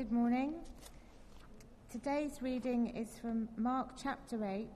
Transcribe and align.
Good 0.00 0.12
morning. 0.12 0.54
Today's 1.92 2.40
reading 2.40 2.86
is 2.96 3.18
from 3.20 3.50
Mark 3.58 3.90
chapter 4.02 4.42
8, 4.42 4.66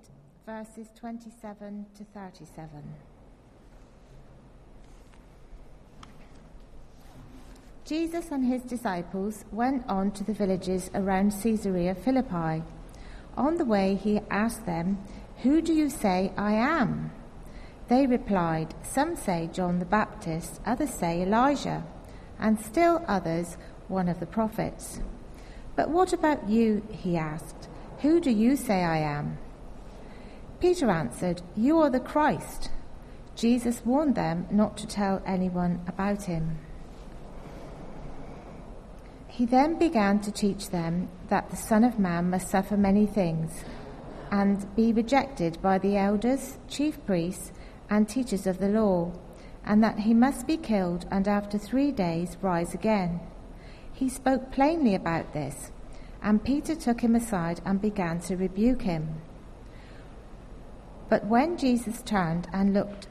verses 0.45 0.89
27 0.97 1.87
to 1.97 2.05
37. 2.05 2.95
Jesus 7.87 8.31
and 8.31 8.45
his 8.45 8.61
disciples 8.65 9.47
went 9.51 9.89
on 9.89 10.11
to 10.11 10.25
the 10.25 10.35
villages 10.35 10.91
around 10.95 11.33
Caesarea 11.43 11.95
Philippi. 11.95 12.63
On 13.35 13.57
the 13.57 13.65
way, 13.65 13.95
he 13.95 14.21
asked 14.31 14.67
them, 14.67 14.99
Who 15.39 15.63
do 15.63 15.73
you 15.73 15.89
say 15.89 16.35
I 16.37 16.53
am? 16.53 17.13
They 17.89 18.07
replied, 18.07 18.75
Some 18.83 19.17
say 19.17 19.49
John 19.51 19.79
the 19.79 19.87
Baptist, 19.87 20.61
others 20.67 20.91
say 20.91 21.23
Elijah, 21.23 21.83
and 22.39 22.61
still 22.61 23.03
others 23.09 23.57
one 23.89 24.11
of 24.11 24.21
the 24.21 24.27
prophets. 24.27 25.01
But 25.77 25.91
what 25.91 26.13
about 26.13 26.49
you? 26.49 26.83
he 26.91 27.17
asked. 27.17 27.69
Who 28.01 28.21
do 28.21 28.31
you 28.31 28.57
say 28.57 28.85
I 28.85 28.99
am? 28.99 29.39
Peter 30.61 30.91
answered, 30.91 31.43
You 31.57 31.79
are 31.81 31.91
the 31.91 32.01
Christ. 32.01 32.71
Jesus 33.35 33.85
warned 33.85 34.15
them 34.15 34.47
not 34.51 34.77
to 34.79 34.87
tell 34.87 35.23
anyone 35.27 35.81
about 35.87 36.25
him. 36.25 36.59
He 39.27 39.45
then 39.47 39.79
began 39.79 40.21
to 40.21 40.31
teach 40.31 40.71
them 40.71 41.09
that 41.29 41.51
the 41.51 41.57
Son 41.57 41.83
of 41.83 41.99
Man 41.99 42.31
must 42.31 42.49
suffer 42.49 42.77
many 42.77 43.05
things 43.05 43.65
and 44.31 44.75
be 44.77 44.93
rejected 44.93 45.61
by 45.61 45.79
the 45.79 45.97
elders, 45.97 46.57
chief 46.69 47.05
priests, 47.05 47.53
and 47.91 48.09
teachers 48.09 48.47
of 48.47 48.59
the 48.59 48.69
law, 48.69 49.13
and 49.65 49.83
that 49.83 50.01
he 50.01 50.15
must 50.15 50.47
be 50.47 50.57
killed 50.57 51.07
and 51.11 51.27
after 51.27 51.59
three 51.59 51.91
days 51.91 52.37
rise 52.43 52.75
again. 52.75 53.21
He 53.95 54.09
spoke 54.09 54.51
plainly 54.51 54.95
about 54.95 55.33
this, 55.33 55.71
and 56.21 56.43
Peter 56.43 56.75
took 56.75 57.01
him 57.01 57.15
aside 57.15 57.61
and 57.65 57.81
began 57.81 58.19
to 58.23 58.37
rebuke 58.37 58.83
him. 58.83 59.21
But 61.09 61.27
when 61.27 61.57
Jesus 61.57 62.03
turned 62.03 62.49
and 62.53 62.75
looked 62.75 63.07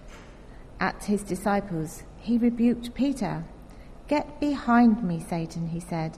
at 0.81 1.05
his 1.05 1.23
disciples, 1.23 2.03
he 2.17 2.37
rebuked 2.37 2.93
Peter. 2.93 3.45
Get 4.09 4.41
behind 4.41 5.03
me, 5.03 5.21
Satan, 5.21 5.69
he 5.69 5.79
said. 5.79 6.17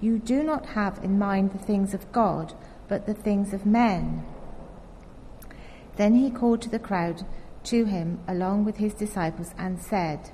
You 0.00 0.18
do 0.18 0.42
not 0.42 0.66
have 0.66 1.04
in 1.04 1.18
mind 1.18 1.52
the 1.52 1.58
things 1.58 1.92
of 1.92 2.10
God, 2.12 2.54
but 2.88 3.06
the 3.06 3.14
things 3.14 3.52
of 3.52 3.66
men. 3.66 4.24
Then 5.96 6.14
he 6.14 6.30
called 6.30 6.62
to 6.62 6.70
the 6.70 6.78
crowd 6.78 7.26
to 7.64 7.84
him 7.84 8.20
along 8.26 8.64
with 8.64 8.76
his 8.76 8.94
disciples 8.94 9.54
and 9.58 9.78
said, 9.78 10.30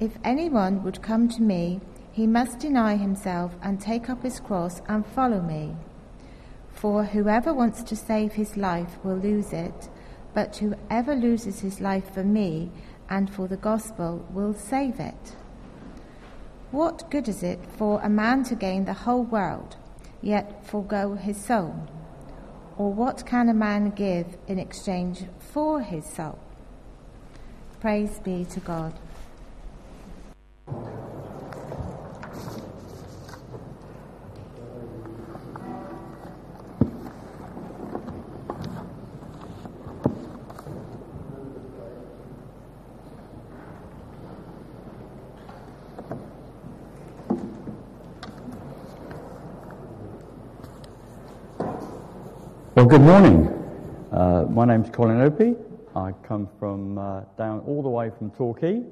If 0.00 0.18
anyone 0.24 0.82
would 0.82 1.02
come 1.02 1.28
to 1.28 1.42
me, 1.42 1.80
he 2.14 2.28
must 2.28 2.60
deny 2.60 2.94
himself 2.94 3.56
and 3.60 3.80
take 3.80 4.08
up 4.08 4.22
his 4.22 4.38
cross 4.38 4.80
and 4.88 5.04
follow 5.04 5.40
me. 5.40 5.74
For 6.70 7.02
whoever 7.02 7.52
wants 7.52 7.82
to 7.82 7.96
save 7.96 8.34
his 8.34 8.56
life 8.56 8.98
will 9.02 9.16
lose 9.16 9.52
it, 9.52 9.88
but 10.32 10.56
whoever 10.58 11.16
loses 11.16 11.58
his 11.58 11.80
life 11.80 12.14
for 12.14 12.22
me 12.22 12.70
and 13.10 13.28
for 13.28 13.48
the 13.48 13.56
gospel 13.56 14.24
will 14.30 14.54
save 14.54 15.00
it. 15.00 15.34
What 16.70 17.10
good 17.10 17.28
is 17.28 17.42
it 17.42 17.58
for 17.76 18.00
a 18.00 18.08
man 18.08 18.44
to 18.44 18.54
gain 18.54 18.84
the 18.84 18.92
whole 18.92 19.24
world, 19.24 19.74
yet 20.22 20.64
forego 20.64 21.16
his 21.16 21.44
soul? 21.44 21.88
Or 22.78 22.92
what 22.92 23.26
can 23.26 23.48
a 23.48 23.54
man 23.54 23.90
give 23.90 24.36
in 24.46 24.60
exchange 24.60 25.24
for 25.40 25.80
his 25.80 26.04
soul? 26.06 26.38
Praise 27.80 28.20
be 28.20 28.44
to 28.44 28.60
God. 28.60 28.94
Well, 52.84 52.98
good 52.98 53.06
morning. 53.06 53.46
Uh, 54.12 54.44
my 54.50 54.66
name's 54.66 54.90
Colin 54.90 55.18
Opie. 55.18 55.54
I 55.96 56.12
come 56.22 56.50
from 56.58 56.98
uh, 56.98 57.22
down 57.38 57.60
all 57.60 57.82
the 57.82 57.88
way 57.88 58.10
from 58.18 58.30
Torquay. 58.32 58.82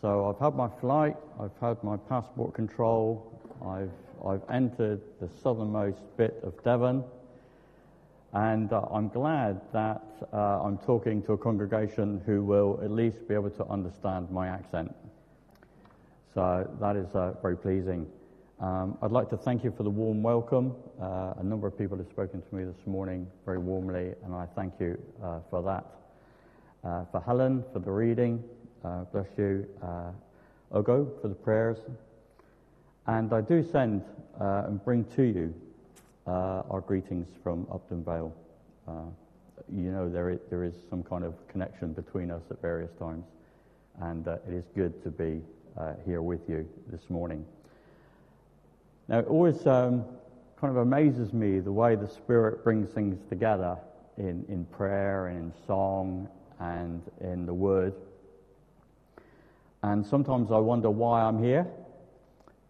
So 0.00 0.30
I've 0.30 0.42
had 0.42 0.54
my 0.54 0.70
flight, 0.80 1.14
I've 1.38 1.54
had 1.60 1.84
my 1.84 1.98
passport 1.98 2.54
control, 2.54 3.30
I've, 3.62 3.90
I've 4.26 4.40
entered 4.50 5.02
the 5.20 5.28
southernmost 5.42 5.98
bit 6.16 6.40
of 6.42 6.64
Devon, 6.64 7.04
and 8.32 8.72
uh, 8.72 8.86
I'm 8.90 9.10
glad 9.10 9.60
that 9.74 10.02
uh, 10.32 10.62
I'm 10.62 10.78
talking 10.78 11.22
to 11.24 11.34
a 11.34 11.36
congregation 11.36 12.22
who 12.24 12.42
will 12.42 12.80
at 12.82 12.90
least 12.90 13.28
be 13.28 13.34
able 13.34 13.50
to 13.50 13.66
understand 13.66 14.30
my 14.30 14.48
accent. 14.48 14.94
So 16.32 16.66
that 16.80 16.96
is 16.96 17.14
uh, 17.14 17.34
very 17.42 17.58
pleasing. 17.58 18.06
Um, 18.62 18.96
I'd 19.02 19.10
like 19.10 19.28
to 19.30 19.36
thank 19.36 19.64
you 19.64 19.74
for 19.76 19.82
the 19.82 19.90
warm 19.90 20.22
welcome. 20.22 20.76
Uh, 21.00 21.34
a 21.36 21.42
number 21.42 21.66
of 21.66 21.76
people 21.76 21.98
have 21.98 22.06
spoken 22.06 22.40
to 22.40 22.54
me 22.54 22.62
this 22.62 22.86
morning 22.86 23.26
very 23.44 23.58
warmly, 23.58 24.12
and 24.24 24.32
I 24.32 24.46
thank 24.54 24.74
you 24.78 24.96
uh, 25.20 25.40
for 25.50 25.64
that. 25.64 25.84
Uh, 26.84 27.04
for 27.10 27.20
Helen, 27.20 27.64
for 27.72 27.80
the 27.80 27.90
reading, 27.90 28.40
uh, 28.84 29.02
bless 29.10 29.26
you. 29.36 29.66
Uh, 29.82 30.12
Ogo, 30.72 31.20
for 31.20 31.26
the 31.26 31.34
prayers. 31.34 31.78
And 33.08 33.32
I 33.32 33.40
do 33.40 33.64
send 33.64 34.04
uh, 34.40 34.62
and 34.68 34.84
bring 34.84 35.06
to 35.16 35.24
you 35.24 35.52
our 36.28 36.84
greetings 36.86 37.26
from 37.42 37.66
Upton 37.68 38.04
Vale. 38.04 38.32
you 39.74 39.90
know, 39.90 40.08
there 40.08 40.30
is, 40.30 40.38
there 40.50 40.62
is 40.62 40.74
some 40.88 41.02
kind 41.02 41.24
of 41.24 41.34
connection 41.48 41.94
between 41.94 42.30
us 42.30 42.42
at 42.48 42.62
various 42.62 42.92
times, 42.92 43.24
and 44.02 44.24
it 44.28 44.54
is 44.54 44.66
good 44.76 45.02
to 45.02 45.10
be 45.10 45.42
here 46.06 46.22
with 46.22 46.48
you 46.48 46.64
this 46.92 47.10
morning. 47.10 47.44
Now, 49.08 49.18
it 49.18 49.26
always 49.26 49.66
um, 49.66 50.04
kind 50.60 50.70
of 50.70 50.76
amazes 50.76 51.32
me 51.32 51.58
the 51.60 51.72
way 51.72 51.96
the 51.96 52.08
Spirit 52.08 52.62
brings 52.64 52.88
things 52.90 53.18
together 53.28 53.76
in, 54.16 54.44
in 54.48 54.64
prayer 54.66 55.26
and 55.26 55.52
in 55.52 55.52
song 55.66 56.28
and 56.60 57.02
in 57.20 57.44
the 57.46 57.54
Word. 57.54 57.94
And 59.82 60.06
sometimes 60.06 60.52
I 60.52 60.58
wonder 60.58 60.88
why 60.88 61.22
I'm 61.22 61.42
here, 61.42 61.66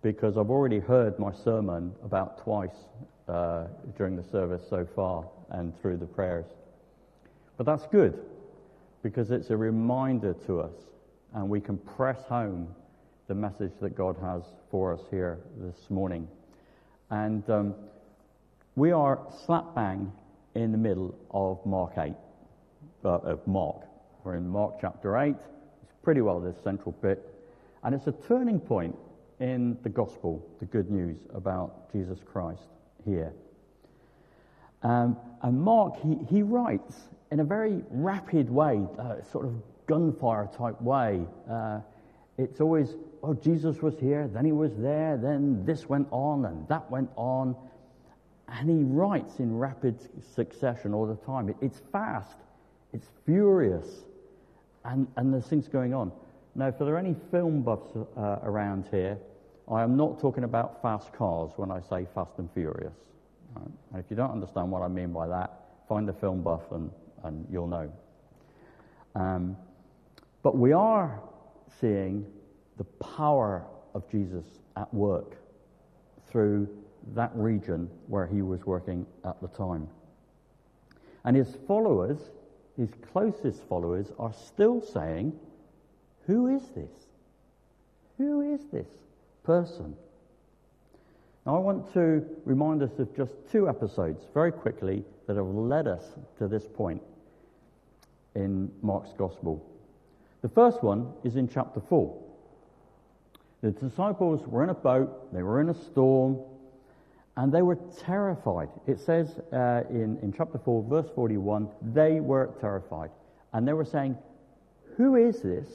because 0.01 0.39
I've 0.39 0.51
already 0.51 0.81
heard 0.81 1.19
my 1.19 1.33
sermon 1.33 1.93
about 2.03 2.43
twice 2.43 2.87
uh, 3.29 3.67
during 3.97 4.17
the 4.17 4.25
service 4.25 4.63
so 4.69 4.87
far 4.97 5.25
and 5.51 5.79
through 5.81 5.99
the 5.99 6.07
prayers. 6.07 6.47
But 7.59 7.67
that's 7.67 7.87
good, 7.87 8.19
because 9.03 9.31
it's 9.31 9.51
a 9.51 9.57
reminder 9.57 10.35
to 10.47 10.61
us, 10.61 10.75
and 11.35 11.49
we 11.49 11.61
can 11.61 11.77
press 11.77 12.23
home 12.25 12.75
the 13.33 13.39
message 13.39 13.73
that 13.81 13.97
God 13.97 14.15
has 14.21 14.43
for 14.71 14.93
us 14.93 15.01
here 15.11 15.39
this 15.57 15.89
morning. 15.89 16.29
And 17.09 17.49
um, 17.49 17.75
we 18.77 18.93
are 18.93 19.21
slap 19.47 19.75
bang 19.75 20.13
in 20.55 20.71
the 20.71 20.77
middle 20.77 21.15
of 21.31 21.65
Mark 21.65 21.93
8, 21.97 22.13
uh, 23.07 23.09
of 23.09 23.47
Mark. 23.47 23.87
We're 24.23 24.35
in 24.35 24.47
Mark 24.47 24.75
chapter 24.83 25.17
8. 25.17 25.35
It's 25.83 25.95
pretty 26.03 26.21
well 26.21 26.41
this 26.41 26.57
central 26.63 26.93
bit. 27.01 27.27
And 27.83 27.95
it's 27.95 28.07
a 28.07 28.13
turning 28.29 28.61
point 28.61 28.95
in 29.41 29.79
the 29.83 29.89
gospel, 29.89 30.47
the 30.59 30.67
good 30.67 30.91
news 30.91 31.17
about 31.33 31.91
Jesus 31.91 32.19
Christ 32.31 32.69
here. 33.07 33.33
Um, 34.83 35.17
and 35.41 35.59
Mark, 35.59 35.97
he, 36.03 36.19
he 36.29 36.43
writes 36.43 36.97
in 37.31 37.41
a 37.41 37.45
very 37.45 37.83
rapid 37.89 38.51
way, 38.51 38.83
uh, 38.99 39.23
sort 39.33 39.47
of 39.47 39.55
gunfire 39.87 40.51
type 40.55 40.79
way. 40.83 41.23
Uh, 41.51 41.81
it's 42.39 42.61
always, 42.61 42.95
oh, 43.23 43.35
Jesus 43.35 43.81
was 43.81 43.99
here, 43.99 44.29
then 44.29 44.45
he 44.45 44.53
was 44.53 44.73
there, 44.77 45.17
then 45.17 45.65
this 45.65 45.89
went 45.89 46.09
on, 46.11 46.45
and 46.47 46.67
that 46.69 46.91
went 46.91 47.11
on. 47.17 47.57
And 48.49 48.69
he 48.69 48.83
writes 48.83 49.39
in 49.39 49.57
rapid 49.57 49.97
succession 50.35 50.93
all 50.93 51.07
the 51.07 51.17
time. 51.25 51.55
It's 51.61 51.81
fast, 51.93 52.37
it's 52.93 53.09
furious, 53.25 53.87
and, 54.85 55.07
and 55.17 55.33
there's 55.33 55.47
things 55.47 55.69
going 55.69 55.95
on. 55.95 56.13
Now, 56.55 56.69
if 56.69 56.79
there 56.79 56.89
are 56.89 56.99
any 56.99 57.17
film 57.31 57.63
buffs 57.63 57.97
uh, 57.97 58.39
around 58.43 58.89
here, 58.91 59.19
I 59.71 59.83
am 59.83 59.97
not 59.97 60.21
talking 60.21 60.45
about 60.45 60.83
fast 60.83 61.13
cars 61.13 61.53
when 61.57 61.71
I 61.71 61.81
say 61.81 62.07
fast 62.15 62.33
and 62.39 62.51
furious. 62.53 62.93
Right? 63.55 63.71
And 63.93 64.05
if 64.05 64.11
you 64.11 64.17
don't 64.17 64.33
understand 64.33 64.71
what 64.71 64.83
I 64.83 64.89
mean 64.89 65.13
by 65.13 65.29
that, 65.29 65.61
find 65.89 66.07
the 66.07 66.13
film 66.13 66.43
buff 66.43 66.73
and, 66.73 66.91
and 67.23 67.47
you'll 67.51 67.69
know. 67.69 67.91
Um, 69.15 69.57
but 70.43 70.57
we 70.57 70.73
are 70.73 71.21
seeing 71.81 72.27
the 72.83 73.05
power 73.05 73.65
of 73.95 74.11
Jesus 74.11 74.45
at 74.77 74.93
work 74.93 75.37
through 76.29 76.69
that 77.15 77.31
region 77.35 77.89
where 78.09 78.27
he 78.27 78.43
was 78.43 78.67
working 78.67 79.07
at 79.25 79.41
the 79.41 79.47
time. 79.47 79.87
And 81.25 81.37
his 81.37 81.57
followers, 81.69 82.19
his 82.77 82.89
closest 83.13 83.63
followers, 83.69 84.11
are 84.19 84.33
still 84.33 84.81
saying, 84.81 85.33
Who 86.27 86.49
is 86.49 86.63
this? 86.75 86.91
Who 88.19 88.53
is 88.53 88.67
this 88.73 88.89
person? 89.45 89.95
Now, 91.47 91.57
I 91.57 91.59
want 91.61 91.93
to 91.95 92.25
remind 92.45 92.83
us 92.83 92.99
of 92.99 93.15
just 93.15 93.35
two 93.53 93.69
episodes 93.69 94.25
very 94.35 94.51
quickly 94.51 95.05
that 95.29 95.37
have 95.37 95.47
led 95.47 95.87
us 95.87 96.03
to 96.39 96.49
this 96.49 96.67
point 96.67 97.03
in 98.35 98.73
Mark's 98.81 99.13
Gospel. 99.13 99.65
The 100.41 100.49
first 100.49 100.83
one 100.83 101.13
is 101.23 101.37
in 101.37 101.49
chapter 101.49 101.81
4. 101.89 102.32
The 103.63 103.71
disciples 103.71 104.47
were 104.47 104.65
in 104.65 104.71
a 104.71 104.75
boat, 104.75 105.33
they 105.33 105.43
were 105.43 105.61
in 105.61 105.69
a 105.69 105.75
storm, 105.75 106.39
and 107.37 107.53
they 107.53 107.63
were 107.63 107.79
terrified. 108.05 108.69
It 108.87 108.99
says 108.99 109.39
uh, 109.53 109.85
in, 109.89 110.19
in 110.21 110.35
chapter 110.37 110.59
4, 110.59 110.83
verse 110.83 111.09
41, 111.15 111.69
they 111.81 112.21
were 112.21 112.51
terrified. 112.61 113.11
And 113.53 113.67
they 113.67 113.73
were 113.73 113.85
saying, 113.85 114.19
Who 114.97 115.17
is 115.17 115.41
this 115.41 115.69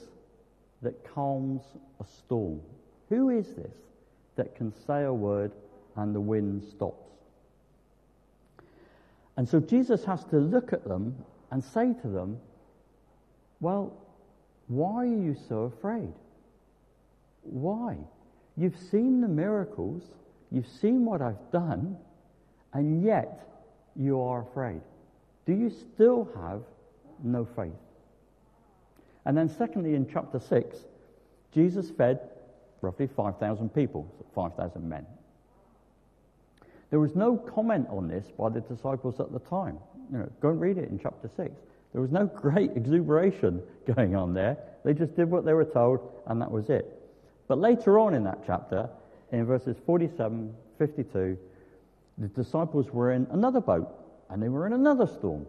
that 0.82 1.02
calms 1.14 1.62
a 2.00 2.04
storm? 2.04 2.60
Who 3.08 3.30
is 3.30 3.46
this 3.54 3.74
that 4.36 4.54
can 4.54 4.72
say 4.86 5.04
a 5.04 5.12
word 5.12 5.52
and 5.96 6.14
the 6.14 6.20
wind 6.20 6.62
stops? 6.62 7.10
And 9.36 9.48
so 9.48 9.60
Jesus 9.60 10.04
has 10.04 10.24
to 10.26 10.36
look 10.36 10.72
at 10.72 10.84
them 10.84 11.16
and 11.50 11.64
say 11.64 11.94
to 12.02 12.08
them, 12.08 12.38
Well, 13.60 13.96
why 14.66 15.04
are 15.04 15.06
you 15.06 15.36
so 15.48 15.72
afraid? 15.76 16.12
Why? 17.50 17.96
You've 18.56 18.78
seen 18.90 19.20
the 19.20 19.28
miracles, 19.28 20.02
you've 20.50 20.66
seen 20.66 21.04
what 21.04 21.22
I've 21.22 21.50
done, 21.52 21.96
and 22.72 23.02
yet 23.02 23.46
you 23.96 24.20
are 24.20 24.42
afraid. 24.42 24.80
Do 25.46 25.52
you 25.52 25.70
still 25.70 26.28
have 26.36 26.62
no 27.22 27.44
faith? 27.44 27.72
And 29.24 29.36
then, 29.36 29.48
secondly, 29.48 29.94
in 29.94 30.08
chapter 30.10 30.40
6, 30.40 30.76
Jesus 31.52 31.90
fed 31.90 32.20
roughly 32.80 33.06
5,000 33.06 33.74
people, 33.74 34.10
5,000 34.34 34.88
men. 34.88 35.06
There 36.90 37.00
was 37.00 37.14
no 37.14 37.36
comment 37.36 37.86
on 37.90 38.08
this 38.08 38.26
by 38.38 38.48
the 38.48 38.60
disciples 38.60 39.20
at 39.20 39.32
the 39.32 39.40
time. 39.40 39.78
You 40.10 40.18
know, 40.18 40.30
go 40.40 40.48
and 40.50 40.60
read 40.60 40.78
it 40.78 40.88
in 40.88 40.98
chapter 40.98 41.28
6. 41.36 41.50
There 41.92 42.00
was 42.00 42.10
no 42.10 42.26
great 42.26 42.72
exuberation 42.76 43.62
going 43.94 44.16
on 44.16 44.34
there. 44.34 44.56
They 44.84 44.94
just 44.94 45.14
did 45.16 45.30
what 45.30 45.44
they 45.44 45.52
were 45.52 45.64
told, 45.64 46.00
and 46.26 46.40
that 46.40 46.50
was 46.50 46.70
it. 46.70 46.97
But 47.48 47.58
later 47.58 47.98
on 47.98 48.14
in 48.14 48.24
that 48.24 48.40
chapter, 48.46 48.88
in 49.32 49.46
verses 49.46 49.76
47, 49.84 50.54
52, 50.78 51.38
the 52.18 52.28
disciples 52.28 52.90
were 52.90 53.12
in 53.12 53.26
another 53.30 53.60
boat, 53.60 53.88
and 54.30 54.42
they 54.42 54.48
were 54.48 54.66
in 54.66 54.74
another 54.74 55.06
storm. 55.06 55.46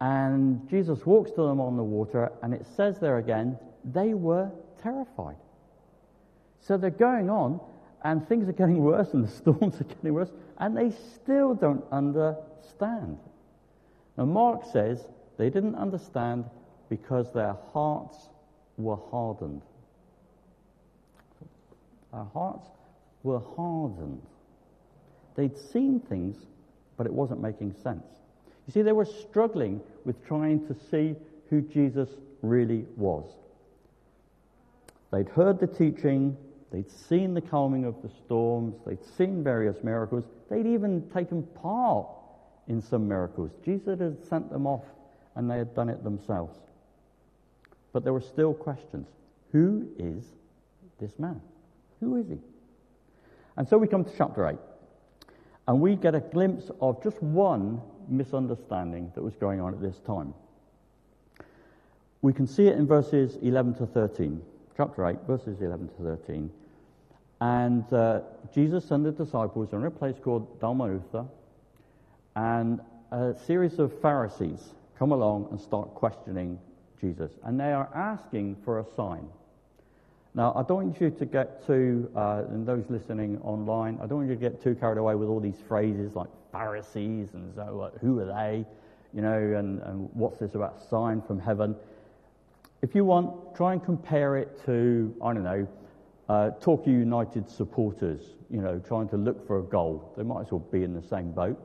And 0.00 0.68
Jesus 0.70 1.04
walks 1.04 1.30
to 1.32 1.42
them 1.42 1.60
on 1.60 1.76
the 1.76 1.82
water, 1.82 2.32
and 2.42 2.54
it 2.54 2.64
says 2.76 2.98
there 3.00 3.18
again, 3.18 3.58
they 3.84 4.14
were 4.14 4.50
terrified. 4.82 5.36
So 6.60 6.76
they're 6.76 6.90
going 6.90 7.28
on, 7.28 7.60
and 8.04 8.26
things 8.26 8.48
are 8.48 8.52
getting 8.52 8.82
worse, 8.82 9.12
and 9.12 9.24
the 9.24 9.30
storms 9.42 9.80
are 9.80 9.84
getting 9.84 10.14
worse, 10.14 10.30
and 10.58 10.76
they 10.76 10.90
still 11.14 11.54
don't 11.54 11.84
understand. 11.90 13.18
Now, 14.16 14.24
Mark 14.26 14.64
says 14.72 15.08
they 15.38 15.50
didn't 15.50 15.74
understand 15.74 16.44
because 16.88 17.32
their 17.32 17.56
hearts 17.72 18.28
were 18.76 18.98
hardened. 19.10 19.62
Their 22.12 22.26
hearts 22.32 22.66
were 23.22 23.40
hardened. 23.56 24.22
They'd 25.36 25.56
seen 25.56 26.00
things, 26.00 26.36
but 26.96 27.06
it 27.06 27.12
wasn't 27.12 27.40
making 27.40 27.74
sense. 27.82 28.04
You 28.66 28.72
see, 28.72 28.82
they 28.82 28.92
were 28.92 29.04
struggling 29.04 29.80
with 30.04 30.24
trying 30.26 30.66
to 30.66 30.76
see 30.90 31.16
who 31.48 31.60
Jesus 31.60 32.08
really 32.42 32.86
was. 32.96 33.24
They'd 35.12 35.28
heard 35.28 35.58
the 35.58 35.66
teaching, 35.66 36.36
they'd 36.70 36.90
seen 36.90 37.34
the 37.34 37.40
calming 37.40 37.84
of 37.84 38.00
the 38.02 38.08
storms, 38.24 38.76
they'd 38.86 39.04
seen 39.16 39.42
various 39.42 39.82
miracles, 39.82 40.24
they'd 40.48 40.66
even 40.66 41.08
taken 41.10 41.42
part 41.42 42.06
in 42.68 42.80
some 42.80 43.08
miracles. 43.08 43.50
Jesus 43.64 43.98
had 43.98 44.24
sent 44.28 44.50
them 44.50 44.66
off 44.66 44.84
and 45.34 45.50
they 45.50 45.58
had 45.58 45.74
done 45.74 45.88
it 45.88 46.04
themselves. 46.04 46.56
But 47.92 48.04
there 48.04 48.12
were 48.12 48.20
still 48.20 48.54
questions. 48.54 49.08
Who 49.52 49.88
is 49.98 50.24
this 51.00 51.18
man? 51.18 51.40
Who 52.00 52.16
is 52.16 52.28
he? 52.28 52.38
And 53.56 53.68
so 53.68 53.78
we 53.78 53.86
come 53.86 54.04
to 54.04 54.10
chapter 54.16 54.46
8. 54.48 54.56
And 55.68 55.80
we 55.80 55.96
get 55.96 56.14
a 56.14 56.20
glimpse 56.20 56.70
of 56.80 57.02
just 57.02 57.22
one 57.22 57.80
misunderstanding 58.08 59.12
that 59.14 59.22
was 59.22 59.36
going 59.36 59.60
on 59.60 59.74
at 59.74 59.80
this 59.80 59.98
time. 60.00 60.34
We 62.22 62.32
can 62.32 62.46
see 62.46 62.66
it 62.66 62.76
in 62.76 62.86
verses 62.86 63.36
11 63.42 63.74
to 63.74 63.86
13. 63.86 64.42
Chapter 64.76 65.06
8, 65.06 65.18
verses 65.26 65.60
11 65.60 65.88
to 65.88 66.02
13. 66.02 66.50
And 67.40 67.92
uh, 67.92 68.20
Jesus 68.54 68.90
and 68.90 69.04
the 69.04 69.12
disciples 69.12 69.72
are 69.72 69.78
in 69.78 69.86
a 69.86 69.90
place 69.90 70.16
called 70.22 70.60
Dalmanutha, 70.60 71.26
and 72.36 72.80
a 73.10 73.34
series 73.46 73.78
of 73.78 73.98
Pharisees 74.00 74.74
come 74.98 75.12
along 75.12 75.48
and 75.50 75.60
start 75.60 75.94
questioning 75.94 76.58
Jesus. 77.00 77.32
And 77.44 77.58
they 77.58 77.72
are 77.72 77.88
asking 77.94 78.56
for 78.64 78.80
a 78.80 78.84
sign. 78.94 79.26
Now, 80.34 80.52
I 80.54 80.62
don't 80.62 80.84
want 80.84 81.00
you 81.00 81.10
to 81.10 81.26
get 81.26 81.66
too, 81.66 82.08
uh, 82.14 82.44
and 82.48 82.64
those 82.64 82.84
listening 82.88 83.38
online, 83.42 83.98
I 84.00 84.06
don't 84.06 84.18
want 84.18 84.28
you 84.28 84.36
to 84.36 84.40
get 84.40 84.62
too 84.62 84.76
carried 84.76 84.98
away 84.98 85.16
with 85.16 85.28
all 85.28 85.40
these 85.40 85.60
phrases 85.66 86.14
like 86.14 86.28
Pharisees 86.52 87.34
and 87.34 87.52
so, 87.54 87.90
who 88.00 88.20
are 88.20 88.26
they, 88.26 88.64
you 89.12 89.22
know, 89.22 89.36
and, 89.36 89.82
and 89.82 90.08
what's 90.12 90.38
this 90.38 90.54
about 90.54 90.80
sign 90.88 91.20
from 91.20 91.40
heaven. 91.40 91.74
If 92.80 92.94
you 92.94 93.04
want, 93.04 93.56
try 93.56 93.72
and 93.72 93.84
compare 93.84 94.36
it 94.36 94.64
to, 94.66 95.14
I 95.22 95.34
don't 95.34 95.42
know, 95.42 95.68
uh, 96.28 96.50
Torquay 96.60 96.92
United 96.92 97.50
supporters, 97.50 98.20
you 98.48 98.62
know, 98.62 98.78
trying 98.78 99.08
to 99.08 99.16
look 99.16 99.44
for 99.48 99.58
a 99.58 99.62
goal. 99.62 100.14
They 100.16 100.22
might 100.22 100.42
as 100.42 100.52
well 100.52 100.60
be 100.60 100.84
in 100.84 100.94
the 100.94 101.02
same 101.02 101.32
boat. 101.32 101.60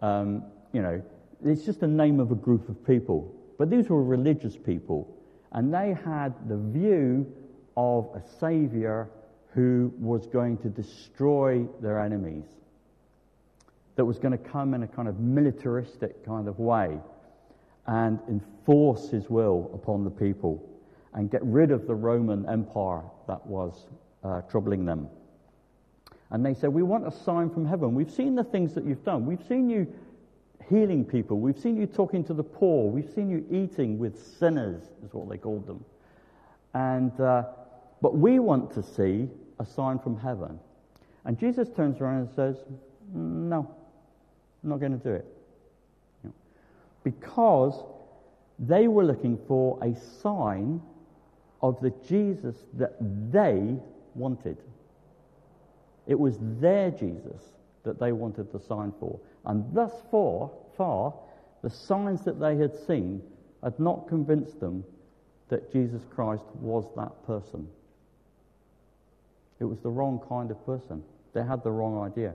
Um, 0.00 0.42
you 0.72 0.80
know, 0.80 1.02
it's 1.44 1.64
just 1.64 1.80
the 1.80 1.86
name 1.86 2.18
of 2.18 2.32
a 2.32 2.34
group 2.34 2.70
of 2.70 2.84
people. 2.86 3.30
But 3.58 3.68
these 3.68 3.90
were 3.90 4.02
religious 4.02 4.56
people, 4.56 5.14
and 5.52 5.72
they 5.72 5.94
had 6.04 6.48
the 6.48 6.56
view 6.56 7.30
of 7.76 8.08
a 8.14 8.22
savior 8.38 9.08
who 9.54 9.92
was 9.98 10.26
going 10.26 10.58
to 10.58 10.68
destroy 10.68 11.66
their 11.80 12.00
enemies, 12.00 12.44
that 13.96 14.04
was 14.04 14.18
going 14.18 14.32
to 14.32 14.38
come 14.38 14.74
in 14.74 14.82
a 14.82 14.88
kind 14.88 15.08
of 15.08 15.20
militaristic 15.20 16.24
kind 16.24 16.48
of 16.48 16.58
way 16.58 16.98
and 17.86 18.18
enforce 18.28 19.10
his 19.10 19.28
will 19.30 19.70
upon 19.74 20.04
the 20.04 20.10
people 20.10 20.68
and 21.14 21.30
get 21.30 21.42
rid 21.44 21.70
of 21.70 21.86
the 21.86 21.94
Roman 21.94 22.48
Empire 22.48 23.02
that 23.28 23.46
was 23.46 23.86
uh, 24.24 24.40
troubling 24.42 24.84
them. 24.84 25.08
And 26.30 26.44
they 26.44 26.54
said, 26.54 26.70
We 26.70 26.82
want 26.82 27.06
a 27.06 27.12
sign 27.12 27.50
from 27.50 27.66
heaven. 27.66 27.94
We've 27.94 28.10
seen 28.10 28.34
the 28.34 28.42
things 28.42 28.74
that 28.74 28.84
you've 28.84 29.04
done. 29.04 29.26
We've 29.26 29.44
seen 29.46 29.70
you 29.70 29.86
healing 30.68 31.04
people. 31.04 31.38
We've 31.38 31.58
seen 31.58 31.76
you 31.76 31.86
talking 31.86 32.24
to 32.24 32.34
the 32.34 32.42
poor. 32.42 32.90
We've 32.90 33.10
seen 33.14 33.30
you 33.30 33.46
eating 33.50 33.98
with 33.98 34.18
sinners, 34.38 34.82
is 35.04 35.12
what 35.12 35.28
they 35.28 35.36
called 35.36 35.66
them. 35.66 35.84
And 36.72 37.18
uh, 37.20 37.44
but 38.04 38.18
we 38.18 38.38
want 38.38 38.70
to 38.70 38.82
see 38.82 39.30
a 39.58 39.64
sign 39.64 39.98
from 39.98 40.18
heaven. 40.18 40.60
And 41.24 41.38
Jesus 41.38 41.70
turns 41.70 42.02
around 42.02 42.18
and 42.18 42.30
says, 42.36 42.56
No, 43.14 43.74
I'm 44.62 44.68
not 44.68 44.78
going 44.78 44.92
to 44.92 45.02
do 45.02 45.14
it. 45.14 45.26
Because 47.02 47.82
they 48.58 48.88
were 48.88 49.06
looking 49.06 49.38
for 49.48 49.82
a 49.82 49.96
sign 50.20 50.82
of 51.62 51.80
the 51.80 51.94
Jesus 52.06 52.56
that 52.74 52.94
they 53.32 53.74
wanted. 54.14 54.58
It 56.06 56.20
was 56.20 56.36
their 56.60 56.90
Jesus 56.90 57.40
that 57.84 57.98
they 57.98 58.12
wanted 58.12 58.52
the 58.52 58.60
sign 58.60 58.92
for. 59.00 59.18
And 59.46 59.64
thus 59.72 59.92
far, 60.10 60.50
far, 60.76 61.14
the 61.62 61.70
signs 61.70 62.22
that 62.26 62.38
they 62.38 62.54
had 62.58 62.76
seen 62.86 63.22
had 63.62 63.80
not 63.80 64.08
convinced 64.08 64.60
them 64.60 64.84
that 65.48 65.72
Jesus 65.72 66.02
Christ 66.14 66.44
was 66.60 66.84
that 66.96 67.26
person. 67.26 67.66
It 69.60 69.64
was 69.64 69.80
the 69.80 69.90
wrong 69.90 70.20
kind 70.28 70.50
of 70.50 70.64
person. 70.66 71.02
They 71.32 71.42
had 71.42 71.62
the 71.62 71.70
wrong 71.70 72.02
idea. 72.02 72.34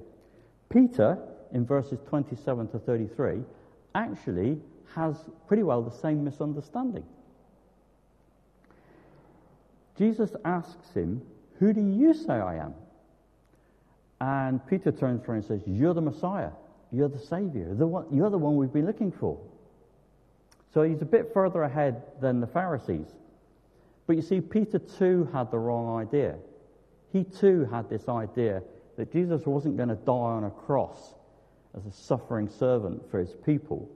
Peter, 0.70 1.18
in 1.52 1.66
verses 1.66 2.00
27 2.08 2.70
to 2.70 2.80
33, 2.80 3.42
actually 3.96 4.60
has 4.96 5.16
pretty 5.48 5.64
well 5.64 5.82
the 5.82 5.96
same 5.96 6.24
misunderstanding. 6.24 7.04
Jesus 9.98 10.32
asks 10.46 10.94
him, 10.94 11.22
Who 11.60 11.74
do 11.74 11.82
you 11.82 12.14
say 12.14 12.34
I 12.34 12.56
am? 12.56 12.74
And 14.22 14.66
Peter 14.68 14.92
turns 14.92 15.26
around 15.26 15.40
and 15.40 15.46
says, 15.46 15.62
You're 15.66 15.94
the 15.94 16.02
Messiah. 16.02 16.52
You're 16.92 17.10
the 17.10 17.20
Savior. 17.20 17.74
The 17.74 17.86
one, 17.86 18.06
you're 18.12 18.30
the 18.30 18.38
one 18.38 18.56
we've 18.56 18.74
been 18.74 18.86
looking 18.86 19.12
for. 19.12 19.40
So 20.74 20.84
he's 20.84 21.02
a 21.02 21.06
bit 21.06 21.32
further 21.34 21.64
ahead 21.64 22.04
than 22.22 22.40
the 22.40 22.48
Pharisees. 22.48 23.08
But 24.08 24.16
you 24.16 24.22
see, 24.22 24.42
Peter 24.42 24.80
too 24.80 25.30
had 25.34 25.52
the 25.52 25.60
wrong 25.60 26.00
idea. 26.00 26.36
He 27.12 27.24
too 27.24 27.66
had 27.66 27.90
this 27.90 28.08
idea 28.08 28.62
that 28.98 29.12
Jesus 29.12 29.46
wasn't 29.46 29.78
going 29.78 29.90
to 29.90 29.96
die 29.96 30.12
on 30.12 30.44
a 30.44 30.52
cross 30.52 31.16
as 31.76 31.86
a 31.86 31.92
suffering 31.92 32.50
servant 32.50 33.10
for 33.10 33.20
his 33.20 33.34
people. 33.46 33.90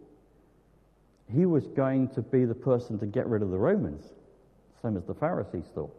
He 1.32 1.46
was 1.46 1.68
going 1.68 2.10
to 2.10 2.22
be 2.22 2.46
the 2.46 2.56
person 2.56 3.00
to 3.00 3.06
get 3.06 3.28
rid 3.28 3.42
of 3.42 3.50
the 3.50 3.58
Romans, 3.58 4.14
same 4.82 4.98
as 4.98 5.06
the 5.06 5.14
Pharisees 5.14 5.66
thought. 5.74 5.96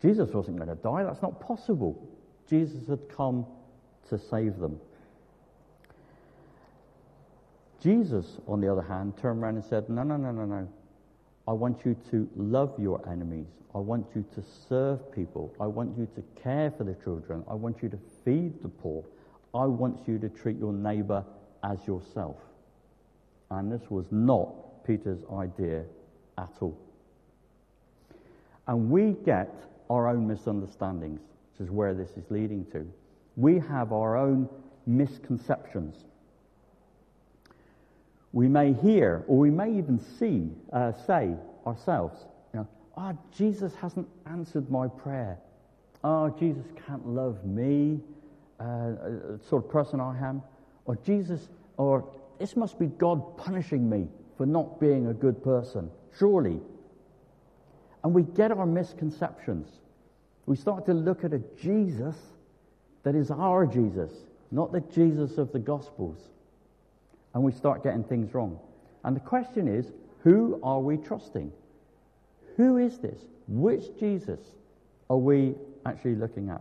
Jesus 0.00 0.30
wasn't 0.30 0.56
going 0.56 0.68
to 0.68 0.82
die. 0.82 1.04
That's 1.04 1.22
not 1.22 1.40
possible. 1.40 2.08
Jesus 2.48 2.88
had 2.88 3.00
come 3.08 3.46
to 4.08 4.18
save 4.18 4.58
them. 4.58 4.80
Jesus, 7.80 8.38
on 8.46 8.60
the 8.60 8.70
other 8.70 8.82
hand, 8.82 9.16
turned 9.16 9.42
around 9.42 9.56
and 9.56 9.64
said, 9.64 9.88
No, 9.88 10.02
no, 10.02 10.16
no, 10.16 10.30
no, 10.30 10.44
no. 10.44 10.68
I 11.46 11.52
want 11.52 11.84
you 11.84 11.96
to 12.10 12.28
love 12.36 12.74
your 12.78 13.06
enemies. 13.10 13.46
I 13.74 13.78
want 13.78 14.06
you 14.14 14.24
to 14.34 14.42
serve 14.68 15.12
people. 15.12 15.54
I 15.60 15.66
want 15.66 15.96
you 15.98 16.06
to 16.14 16.22
care 16.40 16.70
for 16.70 16.84
the 16.84 16.94
children. 17.02 17.44
I 17.48 17.54
want 17.54 17.82
you 17.82 17.88
to 17.88 17.98
feed 18.24 18.62
the 18.62 18.68
poor. 18.68 19.04
I 19.54 19.64
want 19.66 20.06
you 20.06 20.18
to 20.18 20.28
treat 20.28 20.58
your 20.58 20.72
neighbor 20.72 21.24
as 21.64 21.78
yourself. 21.86 22.36
And 23.50 23.72
this 23.72 23.90
was 23.90 24.06
not 24.10 24.84
Peter's 24.86 25.20
idea 25.32 25.84
at 26.38 26.52
all. 26.60 26.78
And 28.68 28.90
we 28.90 29.12
get 29.24 29.54
our 29.90 30.08
own 30.08 30.26
misunderstandings, 30.26 31.20
which 31.52 31.66
is 31.66 31.70
where 31.70 31.94
this 31.94 32.10
is 32.10 32.24
leading 32.30 32.64
to. 32.72 32.86
We 33.36 33.58
have 33.58 33.92
our 33.92 34.16
own 34.16 34.48
misconceptions. 34.86 36.04
We 38.32 38.48
may 38.48 38.72
hear, 38.72 39.24
or 39.26 39.38
we 39.38 39.50
may 39.50 39.76
even 39.76 40.00
see, 40.18 40.48
uh, 40.72 40.92
say 41.06 41.34
ourselves, 41.66 42.18
you 42.54 42.60
know, 42.60 42.68
ah, 42.96 43.12
oh, 43.12 43.18
Jesus 43.36 43.74
hasn't 43.74 44.08
answered 44.26 44.70
my 44.70 44.88
prayer. 44.88 45.38
Oh, 46.02 46.30
Jesus 46.30 46.64
can't 46.86 47.06
love 47.06 47.44
me, 47.44 48.00
uh, 48.58 48.62
uh, 48.62 49.38
sort 49.48 49.64
of 49.64 49.70
person 49.70 50.00
I 50.00 50.18
am. 50.18 50.42
Or 50.86 50.96
Jesus, 50.96 51.48
or 51.76 52.08
this 52.38 52.56
must 52.56 52.78
be 52.78 52.86
God 52.86 53.36
punishing 53.36 53.88
me 53.88 54.08
for 54.36 54.46
not 54.46 54.80
being 54.80 55.08
a 55.08 55.14
good 55.14 55.44
person. 55.44 55.90
Surely. 56.18 56.58
And 58.02 58.14
we 58.14 58.22
get 58.22 58.50
our 58.50 58.66
misconceptions. 58.66 59.68
We 60.46 60.56
start 60.56 60.86
to 60.86 60.94
look 60.94 61.22
at 61.22 61.32
a 61.32 61.38
Jesus 61.60 62.16
that 63.04 63.14
is 63.14 63.30
our 63.30 63.66
Jesus, 63.66 64.10
not 64.50 64.72
the 64.72 64.80
Jesus 64.80 65.38
of 65.38 65.52
the 65.52 65.58
Gospels. 65.58 66.18
And 67.34 67.42
we 67.42 67.52
start 67.52 67.82
getting 67.82 68.04
things 68.04 68.34
wrong. 68.34 68.58
And 69.04 69.16
the 69.16 69.20
question 69.20 69.68
is 69.68 69.92
who 70.22 70.60
are 70.62 70.80
we 70.80 70.96
trusting? 70.96 71.52
Who 72.56 72.76
is 72.78 72.98
this? 72.98 73.20
Which 73.48 73.98
Jesus 73.98 74.40
are 75.10 75.16
we 75.16 75.54
actually 75.84 76.14
looking 76.14 76.50
at? 76.50 76.60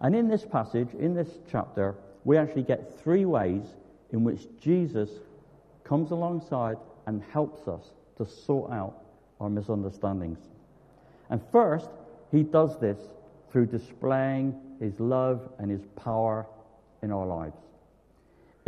And 0.00 0.14
in 0.14 0.28
this 0.28 0.44
passage, 0.44 0.88
in 0.98 1.14
this 1.14 1.28
chapter, 1.50 1.94
we 2.24 2.36
actually 2.36 2.62
get 2.62 3.00
three 3.00 3.24
ways 3.24 3.62
in 4.12 4.24
which 4.24 4.46
Jesus 4.60 5.10
comes 5.84 6.10
alongside 6.10 6.76
and 7.06 7.22
helps 7.32 7.68
us 7.68 7.90
to 8.16 8.26
sort 8.26 8.70
out 8.72 9.02
our 9.40 9.48
misunderstandings. 9.48 10.38
And 11.30 11.40
first, 11.52 11.88
he 12.30 12.42
does 12.42 12.78
this 12.78 12.98
through 13.50 13.66
displaying 13.66 14.54
his 14.80 14.98
love 15.00 15.48
and 15.58 15.70
his 15.70 15.84
power 15.96 16.46
in 17.02 17.10
our 17.12 17.26
lives. 17.26 17.56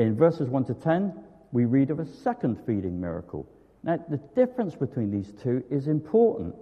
In 0.00 0.16
verses 0.16 0.48
1 0.48 0.64
to 0.64 0.72
10, 0.72 1.12
we 1.52 1.66
read 1.66 1.90
of 1.90 1.98
a 1.98 2.06
second 2.06 2.56
feeding 2.64 2.98
miracle. 2.98 3.46
Now, 3.82 4.02
the 4.08 4.16
difference 4.34 4.74
between 4.74 5.10
these 5.10 5.34
two 5.42 5.62
is 5.68 5.88
important. 5.88 6.54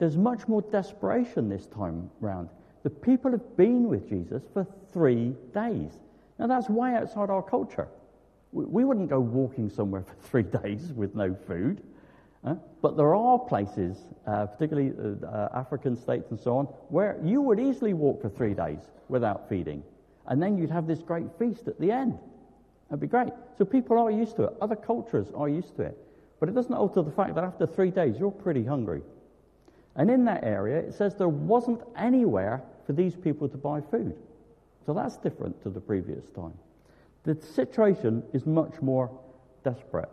There's 0.00 0.16
much 0.16 0.48
more 0.48 0.62
desperation 0.62 1.48
this 1.48 1.66
time 1.66 2.10
round. 2.18 2.48
The 2.82 2.90
people 2.90 3.30
have 3.30 3.56
been 3.56 3.88
with 3.88 4.08
Jesus 4.08 4.42
for 4.52 4.66
three 4.92 5.32
days. 5.54 5.92
Now, 6.40 6.48
that's 6.48 6.68
way 6.68 6.96
outside 6.96 7.30
our 7.30 7.40
culture. 7.40 7.86
We 8.50 8.82
wouldn't 8.82 9.10
go 9.10 9.20
walking 9.20 9.70
somewhere 9.70 10.02
for 10.02 10.14
three 10.28 10.42
days 10.42 10.92
with 10.92 11.14
no 11.14 11.36
food. 11.46 11.84
Uh, 12.44 12.56
but 12.82 12.96
there 12.96 13.14
are 13.14 13.38
places, 13.38 13.96
uh, 14.26 14.46
particularly 14.46 14.92
uh, 14.98 15.24
uh, 15.24 15.48
African 15.54 15.94
states 15.94 16.32
and 16.32 16.40
so 16.40 16.56
on, 16.56 16.64
where 16.88 17.16
you 17.22 17.42
would 17.42 17.60
easily 17.60 17.94
walk 17.94 18.20
for 18.20 18.28
three 18.28 18.54
days 18.54 18.80
without 19.08 19.48
feeding. 19.48 19.84
And 20.26 20.42
then 20.42 20.58
you'd 20.58 20.72
have 20.72 20.88
this 20.88 21.02
great 21.02 21.26
feast 21.38 21.68
at 21.68 21.78
the 21.78 21.92
end. 21.92 22.18
That'd 22.88 23.00
be 23.00 23.06
great. 23.06 23.32
So 23.58 23.64
people 23.64 23.98
are 23.98 24.10
used 24.10 24.36
to 24.36 24.44
it. 24.44 24.54
Other 24.60 24.76
cultures 24.76 25.28
are 25.34 25.48
used 25.48 25.76
to 25.76 25.82
it. 25.82 25.98
But 26.38 26.48
it 26.48 26.54
doesn't 26.54 26.74
alter 26.74 27.02
the 27.02 27.10
fact 27.10 27.34
that 27.34 27.44
after 27.44 27.66
three 27.66 27.90
days, 27.90 28.16
you're 28.18 28.30
pretty 28.30 28.64
hungry. 28.64 29.02
And 29.96 30.10
in 30.10 30.24
that 30.26 30.44
area, 30.44 30.78
it 30.78 30.94
says 30.94 31.14
there 31.14 31.28
wasn't 31.28 31.80
anywhere 31.96 32.62
for 32.86 32.92
these 32.92 33.16
people 33.16 33.48
to 33.48 33.56
buy 33.56 33.80
food. 33.80 34.14
So 34.84 34.92
that's 34.92 35.16
different 35.16 35.60
to 35.62 35.70
the 35.70 35.80
previous 35.80 36.30
time. 36.30 36.52
The 37.24 37.34
situation 37.40 38.22
is 38.32 38.46
much 38.46 38.80
more 38.80 39.10
desperate. 39.64 40.10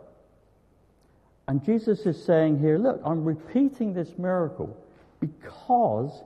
And 1.46 1.62
Jesus 1.62 2.06
is 2.06 2.22
saying 2.22 2.58
here, 2.58 2.78
look, 2.78 3.00
I'm 3.04 3.24
repeating 3.24 3.92
this 3.92 4.18
miracle 4.18 4.76
because 5.20 6.24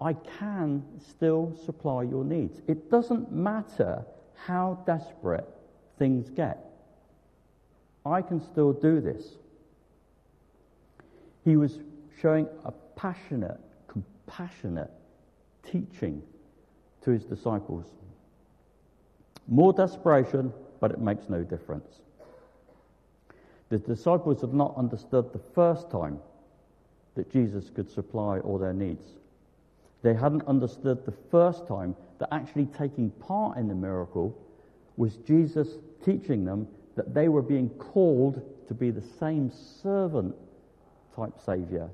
I 0.00 0.14
can 0.14 0.82
still 0.98 1.56
supply 1.64 2.04
your 2.04 2.24
needs. 2.24 2.60
It 2.66 2.90
doesn't 2.90 3.30
matter 3.30 4.02
how 4.34 4.82
desperate 4.86 5.46
things 6.00 6.30
get. 6.30 6.58
I 8.04 8.22
can 8.22 8.40
still 8.40 8.72
do 8.72 9.00
this. 9.00 9.22
He 11.44 11.56
was 11.56 11.78
showing 12.20 12.48
a 12.64 12.72
passionate, 12.96 13.60
compassionate 13.86 14.90
teaching 15.62 16.22
to 17.02 17.10
his 17.10 17.24
disciples. 17.24 17.84
More 19.46 19.72
desperation, 19.72 20.52
but 20.80 20.90
it 20.90 21.00
makes 21.00 21.28
no 21.28 21.44
difference. 21.44 22.00
The 23.68 23.78
disciples 23.78 24.40
had 24.40 24.54
not 24.54 24.76
understood 24.76 25.32
the 25.32 25.40
first 25.54 25.90
time 25.90 26.18
that 27.14 27.30
Jesus 27.30 27.70
could 27.70 27.90
supply 27.90 28.38
all 28.38 28.58
their 28.58 28.72
needs. 28.72 29.04
They 30.02 30.14
hadn't 30.14 30.46
understood 30.46 31.04
the 31.04 31.14
first 31.30 31.66
time 31.68 31.94
that 32.18 32.28
actually 32.32 32.66
taking 32.66 33.10
part 33.10 33.58
in 33.58 33.68
the 33.68 33.74
miracle 33.74 34.34
was 34.96 35.16
Jesus 35.18 35.68
teaching 36.04 36.44
them 36.44 36.66
that 36.96 37.14
they 37.14 37.28
were 37.28 37.42
being 37.42 37.68
called 37.70 38.42
to 38.68 38.74
be 38.74 38.90
the 38.90 39.02
same 39.18 39.50
servant 39.82 40.34
type 41.16 41.32
Savior 41.44 41.88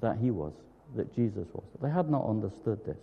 that 0.00 0.16
he 0.18 0.30
was, 0.30 0.52
that 0.96 1.14
Jesus 1.14 1.46
was. 1.52 1.64
They 1.80 1.90
had 1.90 2.10
not 2.10 2.26
understood 2.26 2.84
this. 2.84 2.96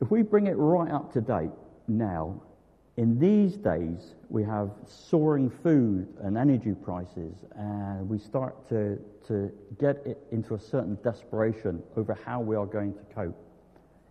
If 0.00 0.10
we 0.10 0.22
bring 0.22 0.46
it 0.46 0.54
right 0.54 0.90
up 0.90 1.12
to 1.12 1.20
date 1.20 1.50
now, 1.88 2.40
in 2.96 3.18
these 3.18 3.56
days, 3.56 4.14
we 4.28 4.42
have 4.44 4.70
soaring 4.86 5.48
food 5.48 6.06
and 6.20 6.36
energy 6.36 6.74
prices, 6.74 7.34
and 7.56 8.08
we 8.08 8.18
start 8.18 8.68
to, 8.68 8.98
to 9.26 9.50
get 9.78 10.06
into 10.32 10.54
a 10.54 10.58
certain 10.60 10.98
desperation 11.02 11.82
over 11.96 12.18
how 12.26 12.40
we 12.40 12.56
are 12.56 12.66
going 12.66 12.92
to 12.92 13.14
cope. 13.14 13.42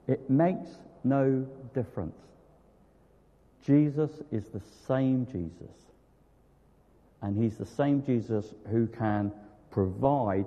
It 0.08 0.28
makes 0.30 0.70
no 1.04 1.46
difference. 1.74 2.16
Jesus 3.66 4.12
is 4.32 4.46
the 4.48 4.62
same 4.88 5.26
Jesus. 5.26 5.76
And 7.22 7.38
he's 7.38 7.58
the 7.58 7.66
same 7.66 8.04
Jesus 8.06 8.54
who 8.72 8.88
can 8.88 9.32
provide 9.72 10.46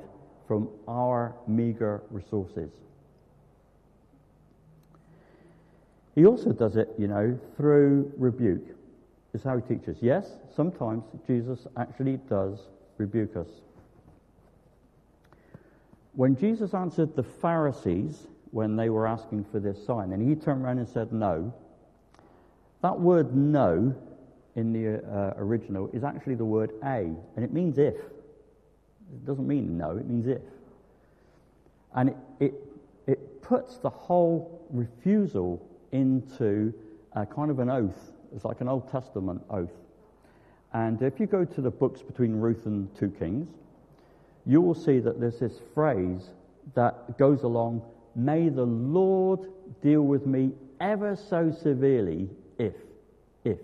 from 0.48 0.68
our 0.88 1.34
meager 1.46 2.02
resources. 2.10 2.70
He 6.14 6.26
also 6.26 6.52
does 6.52 6.76
it, 6.76 6.88
you 6.98 7.08
know, 7.08 7.38
through 7.56 8.12
rebuke. 8.16 8.76
Is 9.34 9.42
how 9.42 9.56
he 9.56 9.62
teaches. 9.62 9.96
Yes, 10.02 10.30
sometimes 10.54 11.04
Jesus 11.26 11.66
actually 11.78 12.18
does 12.28 12.58
rebuke 12.98 13.34
us. 13.34 13.48
When 16.12 16.36
Jesus 16.36 16.74
answered 16.74 17.16
the 17.16 17.22
Pharisees 17.22 18.26
when 18.52 18.76
they 18.76 18.88
were 18.88 19.06
asking 19.06 19.44
for 19.50 19.58
this 19.58 19.84
sign, 19.84 20.12
and 20.12 20.26
he 20.26 20.34
turned 20.36 20.64
around 20.64 20.78
and 20.78 20.88
said 20.88 21.12
no, 21.12 21.52
that 22.82 22.98
word 22.98 23.34
no 23.34 23.94
in 24.54 24.72
the 24.72 25.02
uh, 25.04 25.34
original 25.38 25.88
is 25.92 26.04
actually 26.04 26.34
the 26.34 26.44
word 26.44 26.72
a, 26.84 27.10
and 27.36 27.44
it 27.44 27.52
means 27.52 27.78
if. 27.78 27.94
It 27.94 29.26
doesn't 29.26 29.46
mean 29.46 29.76
no, 29.76 29.96
it 29.96 30.06
means 30.06 30.26
if. 30.26 30.42
And 31.94 32.10
it, 32.10 32.16
it, 32.40 32.54
it 33.06 33.42
puts 33.42 33.78
the 33.78 33.90
whole 33.90 34.66
refusal 34.70 35.60
into 35.92 36.72
a 37.12 37.26
kind 37.26 37.50
of 37.50 37.58
an 37.58 37.70
oath. 37.70 38.12
It's 38.34 38.44
like 38.44 38.60
an 38.60 38.68
Old 38.68 38.90
Testament 38.90 39.42
oath. 39.50 39.72
And 40.72 41.02
if 41.02 41.20
you 41.20 41.26
go 41.26 41.44
to 41.44 41.60
the 41.60 41.70
books 41.70 42.00
between 42.00 42.36
Ruth 42.36 42.64
and 42.64 42.94
2 42.98 43.10
Kings, 43.18 43.48
you 44.46 44.60
will 44.60 44.74
see 44.74 44.98
that 45.00 45.20
there's 45.20 45.38
this 45.38 45.60
phrase 45.74 46.30
that 46.74 47.18
goes 47.18 47.42
along, 47.42 47.82
May 48.14 48.48
the 48.48 48.64
Lord 48.64 49.40
deal 49.82 50.02
with 50.02 50.26
me 50.26 50.52
ever 50.80 51.16
so 51.16 51.50
severely 51.50 52.28
if, 52.58 52.74
if. 53.44 53.58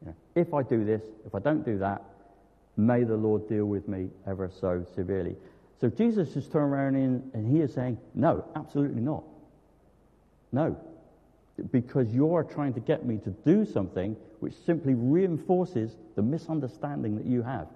You 0.00 0.06
know, 0.06 0.14
if 0.34 0.52
I 0.54 0.62
do 0.62 0.84
this, 0.84 1.02
if 1.26 1.34
I 1.34 1.38
don't 1.38 1.64
do 1.64 1.78
that, 1.78 2.02
may 2.76 3.04
the 3.04 3.16
Lord 3.16 3.48
deal 3.48 3.66
with 3.66 3.88
me 3.88 4.08
ever 4.26 4.50
so 4.60 4.84
severely. 4.94 5.36
So 5.80 5.88
Jesus 5.88 6.36
is 6.36 6.46
turning 6.48 6.72
around 6.72 7.30
and 7.34 7.46
he 7.46 7.62
is 7.62 7.72
saying, 7.72 7.98
No, 8.14 8.44
absolutely 8.54 9.00
not. 9.00 9.22
No, 10.52 10.76
because 11.70 12.12
you're 12.12 12.44
trying 12.44 12.74
to 12.74 12.80
get 12.80 13.06
me 13.06 13.18
to 13.18 13.30
do 13.30 13.64
something 13.64 14.16
which 14.40 14.54
simply 14.54 14.94
reinforces 14.94 15.96
the 16.16 16.22
misunderstanding 16.22 17.16
that 17.16 17.26
you 17.26 17.42
have. 17.42 17.68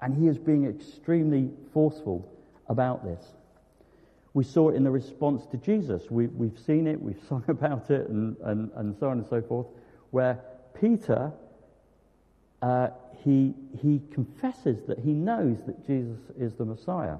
And 0.00 0.14
he 0.14 0.28
is 0.28 0.38
being 0.38 0.66
extremely 0.66 1.50
forceful 1.72 2.32
about 2.68 3.04
this. 3.04 3.24
We 4.36 4.44
saw 4.44 4.68
it 4.68 4.76
in 4.76 4.84
the 4.84 4.90
response 4.90 5.46
to 5.46 5.56
Jesus. 5.56 6.10
We, 6.10 6.26
we've 6.26 6.58
seen 6.58 6.86
it, 6.86 7.00
we've 7.00 7.18
sung 7.28 7.42
about 7.48 7.90
it, 7.90 8.06
and, 8.10 8.36
and, 8.42 8.70
and 8.74 8.94
so 9.00 9.08
on 9.08 9.20
and 9.20 9.26
so 9.26 9.40
forth, 9.40 9.66
where 10.10 10.38
Peter, 10.78 11.32
uh, 12.60 12.88
he, 13.24 13.54
he 13.80 14.02
confesses 14.10 14.84
that 14.88 14.98
he 14.98 15.14
knows 15.14 15.56
that 15.66 15.86
Jesus 15.86 16.18
is 16.38 16.52
the 16.52 16.66
Messiah. 16.66 17.16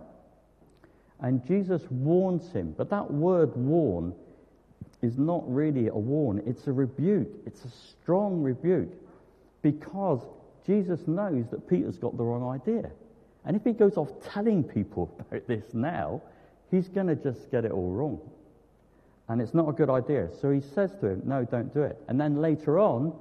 And 1.20 1.42
Jesus 1.46 1.90
warns 1.90 2.52
him, 2.52 2.74
but 2.76 2.90
that 2.90 3.10
word 3.10 3.56
warn 3.56 4.14
is 5.00 5.16
not 5.16 5.42
really 5.50 5.88
a 5.88 5.96
warn, 5.96 6.42
it's 6.44 6.66
a 6.66 6.72
rebuke. 6.72 7.30
It's 7.46 7.64
a 7.64 7.70
strong 7.70 8.42
rebuke 8.42 8.92
because 9.62 10.20
Jesus 10.66 11.08
knows 11.08 11.46
that 11.50 11.66
Peter's 11.66 11.96
got 11.96 12.18
the 12.18 12.24
wrong 12.24 12.46
idea. 12.54 12.90
And 13.46 13.56
if 13.56 13.64
he 13.64 13.72
goes 13.72 13.96
off 13.96 14.10
telling 14.22 14.62
people 14.62 15.16
about 15.18 15.46
this 15.46 15.72
now, 15.72 16.20
he's 16.70 16.88
going 16.88 17.06
to 17.06 17.14
just 17.14 17.50
get 17.50 17.64
it 17.64 17.72
all 17.72 17.90
wrong. 17.90 18.20
And 19.28 19.40
it's 19.40 19.54
not 19.54 19.68
a 19.68 19.72
good 19.72 19.90
idea. 19.90 20.28
So 20.40 20.50
he 20.50 20.60
says 20.60 20.92
to 21.00 21.08
him, 21.08 21.22
No, 21.24 21.44
don't 21.44 21.72
do 21.74 21.82
it. 21.82 21.98
And 22.08 22.20
then 22.20 22.40
later 22.40 22.78
on, 22.78 23.12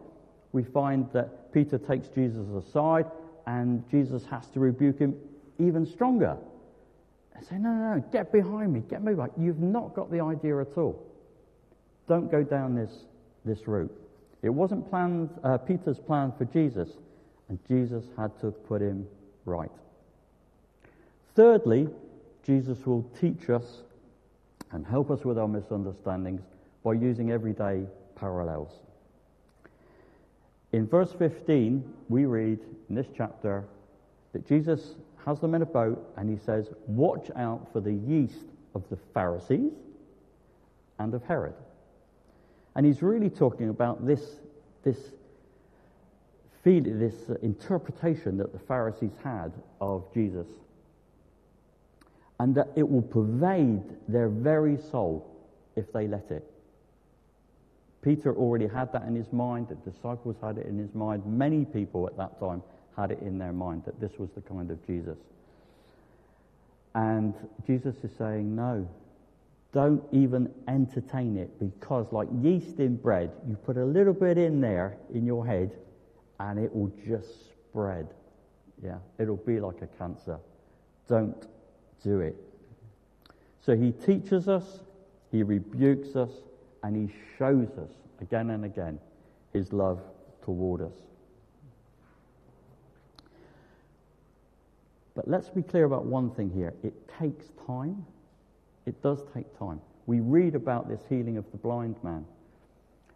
we 0.51 0.63
find 0.63 1.07
that 1.13 1.51
Peter 1.51 1.77
takes 1.77 2.07
Jesus 2.09 2.47
aside 2.49 3.05
and 3.47 3.83
Jesus 3.89 4.23
has 4.25 4.47
to 4.51 4.59
rebuke 4.59 4.99
him 4.99 5.15
even 5.59 5.85
stronger. 5.85 6.37
And 7.35 7.45
say, 7.45 7.57
No, 7.57 7.71
no, 7.71 7.95
no, 7.95 8.03
get 8.11 8.31
behind 8.31 8.73
me, 8.73 8.83
get 8.89 9.03
me 9.03 9.13
back. 9.13 9.31
You've 9.37 9.59
not 9.59 9.95
got 9.95 10.11
the 10.11 10.21
idea 10.21 10.59
at 10.61 10.77
all. 10.77 11.01
Don't 12.07 12.29
go 12.29 12.43
down 12.43 12.75
this, 12.75 12.91
this 13.43 13.67
route. 13.67 13.91
It 14.43 14.49
wasn't 14.49 14.87
planned, 14.89 15.31
uh, 15.43 15.57
Peter's 15.57 15.97
plan 15.97 16.31
for 16.37 16.45
Jesus, 16.45 16.89
and 17.49 17.57
Jesus 17.67 18.05
had 18.15 18.39
to 18.41 18.51
put 18.51 18.79
him 18.79 19.07
right. 19.45 19.71
Thirdly, 21.35 21.87
Jesus 22.45 22.85
will 22.85 23.03
teach 23.19 23.49
us 23.49 23.81
and 24.71 24.85
help 24.85 25.09
us 25.09 25.25
with 25.25 25.37
our 25.37 25.47
misunderstandings 25.47 26.41
by 26.83 26.93
using 26.93 27.31
everyday 27.31 27.85
parallels. 28.15 28.71
In 30.71 30.87
verse 30.87 31.11
15, 31.17 31.83
we 32.09 32.25
read 32.25 32.59
in 32.89 32.95
this 32.95 33.07
chapter 33.15 33.65
that 34.33 34.47
Jesus 34.47 34.95
has 35.25 35.39
them 35.39 35.55
in 35.55 35.63
a 35.63 35.65
boat 35.65 36.13
and 36.17 36.29
he 36.29 36.37
says, 36.45 36.69
Watch 36.85 37.31
out 37.35 37.67
for 37.73 37.79
the 37.79 37.93
yeast 37.93 38.45
of 38.75 38.87
the 38.89 38.97
Pharisees 39.13 39.71
and 40.99 41.13
of 41.13 41.23
Herod. 41.23 41.55
And 42.75 42.85
he's 42.85 43.01
really 43.01 43.29
talking 43.29 43.69
about 43.69 44.05
this, 44.05 44.21
this 44.83 44.99
feeling, 46.63 46.99
this 46.99 47.29
interpretation 47.41 48.37
that 48.37 48.53
the 48.53 48.59
Pharisees 48.59 49.13
had 49.23 49.53
of 49.79 50.03
Jesus 50.13 50.47
and 52.39 52.55
that 52.55 52.69
it 52.75 52.89
will 52.89 53.01
pervade 53.01 53.83
their 54.07 54.29
very 54.29 54.77
soul 54.77 55.25
if 55.75 55.91
they 55.93 56.07
let 56.07 56.29
it. 56.31 56.43
Peter 58.01 58.35
already 58.35 58.67
had 58.67 58.91
that 58.93 59.03
in 59.03 59.15
his 59.15 59.31
mind, 59.33 59.67
the 59.69 59.91
disciples 59.91 60.35
had 60.41 60.57
it 60.57 60.67
in 60.67 60.77
his 60.77 60.93
mind, 60.93 61.25
many 61.25 61.65
people 61.65 62.05
at 62.07 62.15
that 62.17 62.39
time 62.39 62.61
had 62.95 63.11
it 63.11 63.19
in 63.21 63.37
their 63.37 63.53
mind 63.53 63.83
that 63.85 63.99
this 63.99 64.11
was 64.19 64.29
the 64.35 64.41
kind 64.41 64.69
of 64.69 64.85
Jesus. 64.85 65.17
And 66.93 67.33
Jesus 67.65 67.95
is 68.03 68.11
saying, 68.17 68.55
no, 68.55 68.87
don't 69.73 70.03
even 70.13 70.53
entertain 70.67 71.35
it 71.35 71.59
because, 71.59 72.05
like 72.11 72.29
yeast 72.41 72.79
in 72.79 72.95
bread, 72.95 73.31
you 73.47 73.55
put 73.55 73.75
a 73.75 73.83
little 73.83 74.13
bit 74.13 74.37
in 74.37 74.61
there 74.61 74.97
in 75.13 75.25
your 75.25 75.45
head 75.45 75.75
and 76.39 76.59
it 76.59 76.73
will 76.73 76.91
just 77.05 77.49
spread. 77.49 78.07
Yeah, 78.83 78.99
it'll 79.19 79.35
be 79.35 79.59
like 79.59 79.81
a 79.81 79.87
cancer. 79.97 80.37
Don't 81.09 81.35
do 82.03 82.19
it. 82.19 82.35
So 83.61 83.75
he 83.75 83.91
teaches 83.91 84.47
us, 84.47 84.79
he 85.31 85.43
rebukes 85.43 86.15
us, 86.15 86.29
and 86.83 86.95
he 86.95 87.13
shows 87.37 87.69
us 87.77 87.89
again 88.21 88.51
and 88.51 88.63
again 88.65 88.99
his 89.53 89.73
love 89.73 89.99
toward 90.43 90.81
us. 90.81 90.93
But 95.15 95.27
let's 95.27 95.49
be 95.49 95.63
clear 95.63 95.85
about 95.85 96.05
one 96.05 96.29
thing 96.31 96.51
here 96.51 96.73
it 96.83 96.93
takes 97.19 97.45
time. 97.65 98.05
It 98.85 99.01
does 99.01 99.23
take 99.33 99.57
time. 99.57 99.81
We 100.05 100.19
read 100.19 100.53
about 100.53 100.87
this 100.87 101.01
healing 101.09 101.37
of 101.37 101.49
the 101.51 101.57
blind 101.57 101.95
man, 102.03 102.25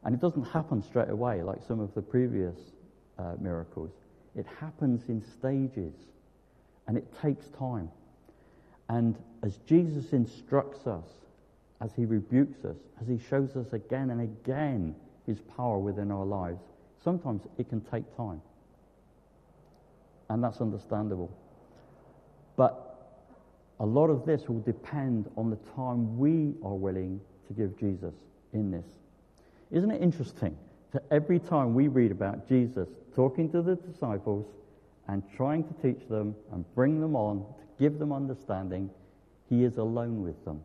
and 0.03 0.15
it 0.15 0.21
doesn't 0.21 0.45
happen 0.45 0.81
straight 0.81 1.09
away 1.09 1.43
like 1.43 1.59
some 1.67 1.79
of 1.79 1.93
the 1.93 2.01
previous 2.01 2.55
uh, 3.19 3.33
miracles. 3.39 3.91
It 4.35 4.47
happens 4.59 5.09
in 5.09 5.21
stages, 5.21 5.93
and 6.87 6.97
it 6.97 7.05
takes 7.21 7.47
time. 7.49 7.91
And 8.89 9.15
as 9.43 9.57
Jesus 9.65 10.11
instructs 10.13 10.87
us, 10.87 11.05
as 11.79 11.93
he 11.95 12.05
rebukes 12.05 12.65
us, 12.65 12.75
as 13.01 13.07
he 13.07 13.19
shows 13.29 13.55
us 13.55 13.71
again 13.71 14.09
and 14.09 14.21
again 14.21 14.95
his 15.25 15.39
power 15.39 15.77
within 15.77 16.11
our 16.11 16.25
lives, 16.25 16.59
sometimes 17.01 17.43
it 17.57 17.69
can 17.69 17.81
take 17.81 18.03
time. 18.17 18.41
And 20.29 20.43
that's 20.43 20.59
understandable. 20.59 21.31
But 22.55 22.89
a 23.79 23.85
lot 23.85 24.09
of 24.09 24.25
this 24.25 24.49
will 24.49 24.59
depend 24.59 25.29
on 25.37 25.49
the 25.49 25.55
time 25.75 26.17
we 26.17 26.55
are 26.63 26.75
willing 26.75 27.21
to 27.47 27.53
give 27.53 27.79
Jesus 27.79 28.13
in 28.53 28.71
this. 28.71 28.85
Isn't 29.71 29.91
it 29.91 30.01
interesting 30.01 30.57
that 30.91 31.03
every 31.11 31.39
time 31.39 31.73
we 31.73 31.87
read 31.87 32.11
about 32.11 32.49
Jesus 32.49 32.89
talking 33.15 33.49
to 33.51 33.61
the 33.61 33.75
disciples 33.75 34.45
and 35.07 35.23
trying 35.35 35.63
to 35.63 35.73
teach 35.81 36.07
them 36.09 36.35
and 36.51 36.65
bring 36.75 36.99
them 36.99 37.15
on 37.15 37.45
give 37.79 37.97
them 37.97 38.11
understanding, 38.11 38.89
He 39.49 39.63
is 39.63 39.77
alone 39.77 40.23
with 40.23 40.43
them. 40.45 40.61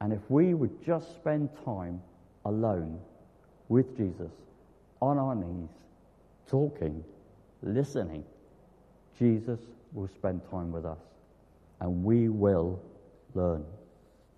And 0.00 0.12
if 0.12 0.20
we 0.28 0.54
would 0.54 0.84
just 0.84 1.14
spend 1.14 1.48
time 1.64 2.02
alone 2.44 3.00
with 3.68 3.96
Jesus, 3.96 4.30
on 5.00 5.18
our 5.18 5.34
knees, 5.34 5.68
talking, 6.48 7.04
listening, 7.62 8.24
Jesus 9.18 9.60
will 9.92 10.08
spend 10.08 10.40
time 10.50 10.72
with 10.72 10.84
us. 10.84 10.98
And 11.80 12.04
we 12.04 12.28
will 12.28 12.80
learn. 13.34 13.64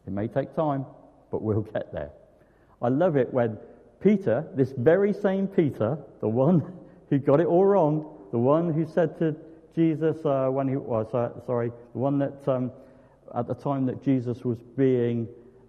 It 0.06 0.12
may 0.12 0.28
take 0.28 0.54
time, 0.54 0.84
but 1.30 1.42
we'll 1.42 1.62
get 1.62 1.92
there. 1.92 2.10
I 2.82 2.88
love 2.88 3.16
it 3.16 3.32
when 3.32 3.58
Peter, 4.00 4.46
this 4.54 4.72
very 4.76 5.12
same 5.12 5.46
Peter, 5.46 5.98
the 6.20 6.28
one 6.28 6.72
who 7.10 7.18
got 7.18 7.40
it 7.40 7.46
all 7.46 7.64
wrong, 7.64 8.12
the 8.32 8.38
one 8.38 8.72
who 8.72 8.86
said 8.86 9.18
to 9.18 9.36
Jesus, 9.76 10.16
uh, 10.24 10.48
when 10.48 10.66
he 10.66 10.76
was, 10.76 11.06
uh, 11.12 11.28
sorry, 11.44 11.70
the 11.92 11.98
one 11.98 12.18
that 12.18 12.48
um, 12.48 12.72
at 13.34 13.46
the 13.46 13.54
time 13.54 13.84
that 13.84 14.02
Jesus 14.02 14.42
was 14.42 14.56
being 14.74 15.28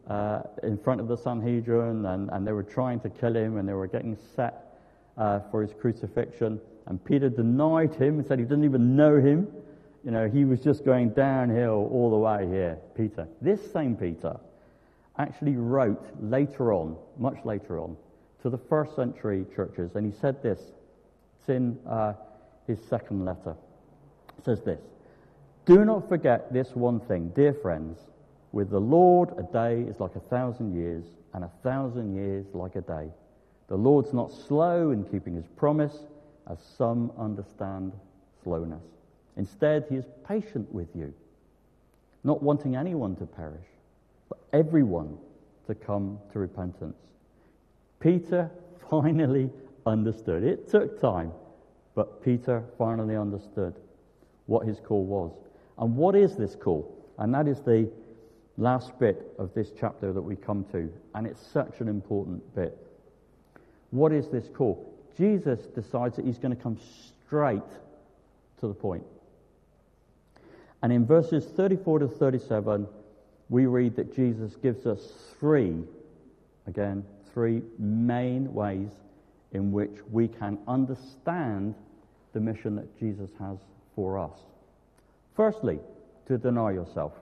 uh, 0.10 0.43
in 0.63 0.78
front 0.78 1.02
of 1.02 1.10
the 1.10 1.17
Sanhedrin 1.17 2.06
and, 2.06 2.30
and 2.32 2.48
they 2.48 2.54
were 2.54 2.63
trying 2.63 3.02
to 3.02 3.10
kill 3.10 3.36
him 3.36 3.58
and 3.58 3.67
they 3.67 3.74
were 3.74 3.88
getting 3.88 4.17
set 4.34 4.80
uh, 5.17 5.41
for 5.52 5.62
his 5.62 5.74
crucifixion. 5.74 6.62
And 6.86 7.04
Peter 7.04 7.28
denied 7.28 7.96
him 7.96 8.20
and 8.20 8.26
said 8.26 8.39
he 8.39 8.46
didn't 8.46 8.63
even 8.63 8.96
know 8.96 9.20
him. 9.20 9.46
You 10.06 10.12
know, 10.12 10.30
he 10.30 10.46
was 10.46 10.62
just 10.62 10.86
going 10.86 11.10
downhill 11.10 11.89
all 11.91 12.10
the 12.10 12.15
way 12.15 12.48
here, 12.48 12.78
Peter. 12.96 13.28
This 13.41 13.60
same 13.74 13.98
Peter 13.98 14.39
actually 15.17 15.58
wrote 15.58 16.06
later 16.22 16.72
on, 16.72 16.96
much 17.17 17.43
later 17.43 17.78
on, 17.82 17.98
to 18.41 18.50
the 18.50 18.58
first 18.58 18.96
century 18.96 19.46
churches, 19.54 19.96
and 19.96 20.06
he 20.06 20.17
said 20.17 20.41
this. 20.41 20.62
It's 21.39 21.50
in 21.50 21.78
uh, 21.86 22.13
his 22.67 22.80
second 22.88 23.26
letter 23.26 23.56
says 24.43 24.62
this 24.62 24.80
Do 25.65 25.86
not 25.86 26.08
forget 26.08 26.52
this 26.52 26.76
one 26.76 27.00
thing, 27.00 27.30
dear 27.36 27.54
friends. 27.54 28.00
With 28.52 28.69
the 28.69 28.80
Lord, 28.80 29.30
a 29.38 29.43
day 29.43 29.82
is 29.82 30.00
like 30.00 30.15
a 30.15 30.21
thousand 30.21 30.76
years, 30.76 31.06
and 31.34 31.43
a 31.43 31.52
thousand 31.63 32.15
years 32.15 32.45
like 32.54 32.76
a 32.76 32.82
day. 32.82 33.10
The 33.67 33.76
Lord's 33.76 34.13
not 34.13 34.32
slow 34.32 34.91
in 34.91 35.04
keeping 35.04 35.36
his 35.36 35.45
promise, 35.56 36.06
as 36.50 36.58
some 36.78 37.12
understand 37.17 37.91
slowness. 38.43 38.84
Instead, 39.36 39.86
he 39.89 39.95
is 39.95 40.06
patient 40.28 40.71
with 40.73 40.88
you, 40.95 41.13
not 42.23 42.41
wanting 42.41 42.76
anyone 42.76 43.15
to 43.17 43.26
perish, 43.26 43.67
but 44.30 44.39
everyone 44.54 45.17
to 45.67 45.76
come 45.76 46.17
to 46.32 46.39
repentance. 46.39 46.97
Peter 48.00 48.50
finally 48.89 49.50
understood. 49.86 50.43
It 50.43 50.69
took 50.69 51.00
time, 51.02 51.34
but 51.93 52.23
Peter 52.23 52.63
finally 52.78 53.17
understood 53.17 53.76
what 54.47 54.65
his 54.65 54.79
call 54.79 55.05
was. 55.05 55.31
And 55.77 55.95
what 55.95 56.15
is 56.15 56.36
this 56.36 56.55
call? 56.55 56.93
And 57.19 57.33
that 57.33 57.47
is 57.47 57.62
the 57.62 57.89
last 58.57 58.97
bit 58.99 59.33
of 59.38 59.53
this 59.53 59.71
chapter 59.79 60.12
that 60.12 60.21
we 60.21 60.36
come 60.36 60.65
to. 60.71 60.91
And 61.13 61.27
it's 61.27 61.45
such 61.53 61.79
an 61.79 61.88
important 61.88 62.55
bit. 62.55 62.75
What 63.91 64.12
is 64.12 64.27
this 64.29 64.49
call? 64.53 64.93
Jesus 65.17 65.60
decides 65.67 66.15
that 66.15 66.25
he's 66.25 66.38
going 66.38 66.55
to 66.55 66.62
come 66.62 66.77
straight 67.25 67.62
to 68.60 68.67
the 68.67 68.73
point. 68.73 69.03
And 70.81 70.91
in 70.91 71.05
verses 71.05 71.45
34 71.45 71.99
to 71.99 72.07
37, 72.07 72.88
we 73.49 73.65
read 73.65 73.95
that 73.95 74.15
Jesus 74.15 74.55
gives 74.55 74.86
us 74.86 75.12
three, 75.39 75.83
again, 76.67 77.03
three 77.33 77.62
main 77.79 78.53
ways 78.53 78.89
in 79.53 79.71
which 79.71 79.95
we 80.12 80.27
can 80.27 80.60
understand 80.67 81.73
the 82.33 82.39
mission 82.39 82.75
that 82.75 82.99
Jesus 82.99 83.31
has 83.39 83.57
for 83.97 84.19
us. 84.19 84.38
Firstly, 85.36 85.79
to 86.27 86.38
deny 86.38 86.71
yourself. 86.71 87.13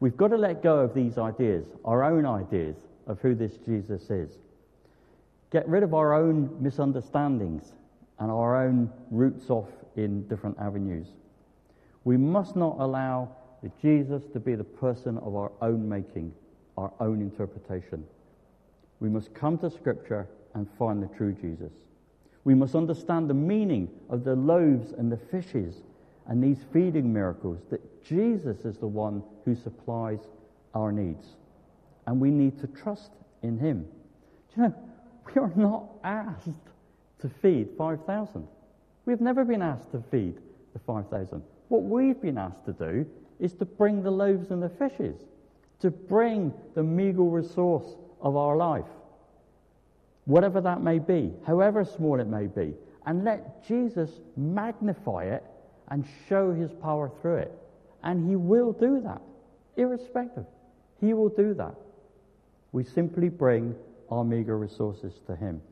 We've 0.00 0.16
got 0.18 0.28
to 0.28 0.36
let 0.36 0.62
go 0.62 0.80
of 0.80 0.92
these 0.94 1.16
ideas, 1.16 1.64
our 1.82 2.04
own 2.04 2.26
ideas 2.26 2.76
of 3.06 3.18
who 3.20 3.34
this 3.34 3.56
Jesus 3.64 4.10
is. 4.10 4.30
Get 5.50 5.66
rid 5.66 5.82
of 5.82 5.94
our 5.94 6.12
own 6.12 6.54
misunderstandings 6.60 7.72
and 8.18 8.30
our 8.30 8.66
own 8.66 8.90
routes 9.10 9.48
off 9.48 9.70
in 9.96 10.28
different 10.28 10.58
avenues. 10.60 11.06
We 12.04 12.18
must 12.18 12.54
not 12.54 12.76
allow 12.78 13.30
the 13.62 13.70
Jesus 13.80 14.22
to 14.34 14.40
be 14.40 14.54
the 14.56 14.64
person 14.64 15.16
of 15.18 15.34
our 15.36 15.52
own 15.62 15.88
making, 15.88 16.34
our 16.76 16.92
own 17.00 17.22
interpretation. 17.22 18.04
We 19.00 19.08
must 19.08 19.32
come 19.32 19.56
to 19.58 19.70
Scripture 19.70 20.28
and 20.54 20.68
find 20.78 21.02
the 21.02 21.08
true 21.16 21.32
Jesus. 21.32 21.72
We 22.48 22.54
must 22.54 22.74
understand 22.74 23.28
the 23.28 23.34
meaning 23.34 23.90
of 24.08 24.24
the 24.24 24.34
loaves 24.34 24.92
and 24.92 25.12
the 25.12 25.18
fishes 25.18 25.82
and 26.26 26.42
these 26.42 26.64
feeding 26.72 27.12
miracles, 27.12 27.58
that 27.68 28.02
Jesus 28.02 28.64
is 28.64 28.78
the 28.78 28.86
one 28.86 29.22
who 29.44 29.54
supplies 29.54 30.20
our 30.72 30.90
needs. 30.90 31.36
And 32.06 32.18
we 32.18 32.30
need 32.30 32.58
to 32.60 32.66
trust 32.68 33.10
in 33.42 33.58
him. 33.58 33.86
Do 34.54 34.62
you 34.62 34.62
know, 34.62 34.74
we 35.26 35.42
are 35.42 35.52
not 35.56 35.90
asked 36.02 36.48
to 37.20 37.28
feed 37.28 37.68
5,000. 37.76 38.48
We've 39.04 39.20
never 39.20 39.44
been 39.44 39.60
asked 39.60 39.92
to 39.92 40.02
feed 40.10 40.38
the 40.72 40.78
5,000. 40.78 41.42
What 41.68 41.82
we've 41.82 42.22
been 42.22 42.38
asked 42.38 42.64
to 42.64 42.72
do 42.72 43.04
is 43.38 43.52
to 43.56 43.66
bring 43.66 44.02
the 44.02 44.10
loaves 44.10 44.52
and 44.52 44.62
the 44.62 44.70
fishes, 44.70 45.20
to 45.80 45.90
bring 45.90 46.54
the 46.74 46.82
meager 46.82 47.24
resource 47.24 47.94
of 48.22 48.36
our 48.36 48.56
life, 48.56 48.86
whatever 50.28 50.60
that 50.60 50.82
may 50.82 50.98
be, 50.98 51.32
however 51.46 51.86
small 51.86 52.20
it 52.20 52.26
may 52.26 52.46
be, 52.46 52.74
and 53.06 53.24
let 53.24 53.66
Jesus 53.66 54.10
magnify 54.36 55.24
it 55.24 55.42
and 55.88 56.06
show 56.28 56.52
his 56.52 56.70
power 56.70 57.10
through 57.22 57.36
it. 57.36 57.58
And 58.02 58.28
he 58.28 58.36
will 58.36 58.72
do 58.72 59.00
that, 59.00 59.22
irrespective. 59.78 60.44
He 61.00 61.14
will 61.14 61.30
do 61.30 61.54
that. 61.54 61.74
We 62.72 62.84
simply 62.84 63.30
bring 63.30 63.74
our 64.10 64.22
meager 64.22 64.58
resources 64.58 65.14
to 65.26 65.34
him. 65.34 65.62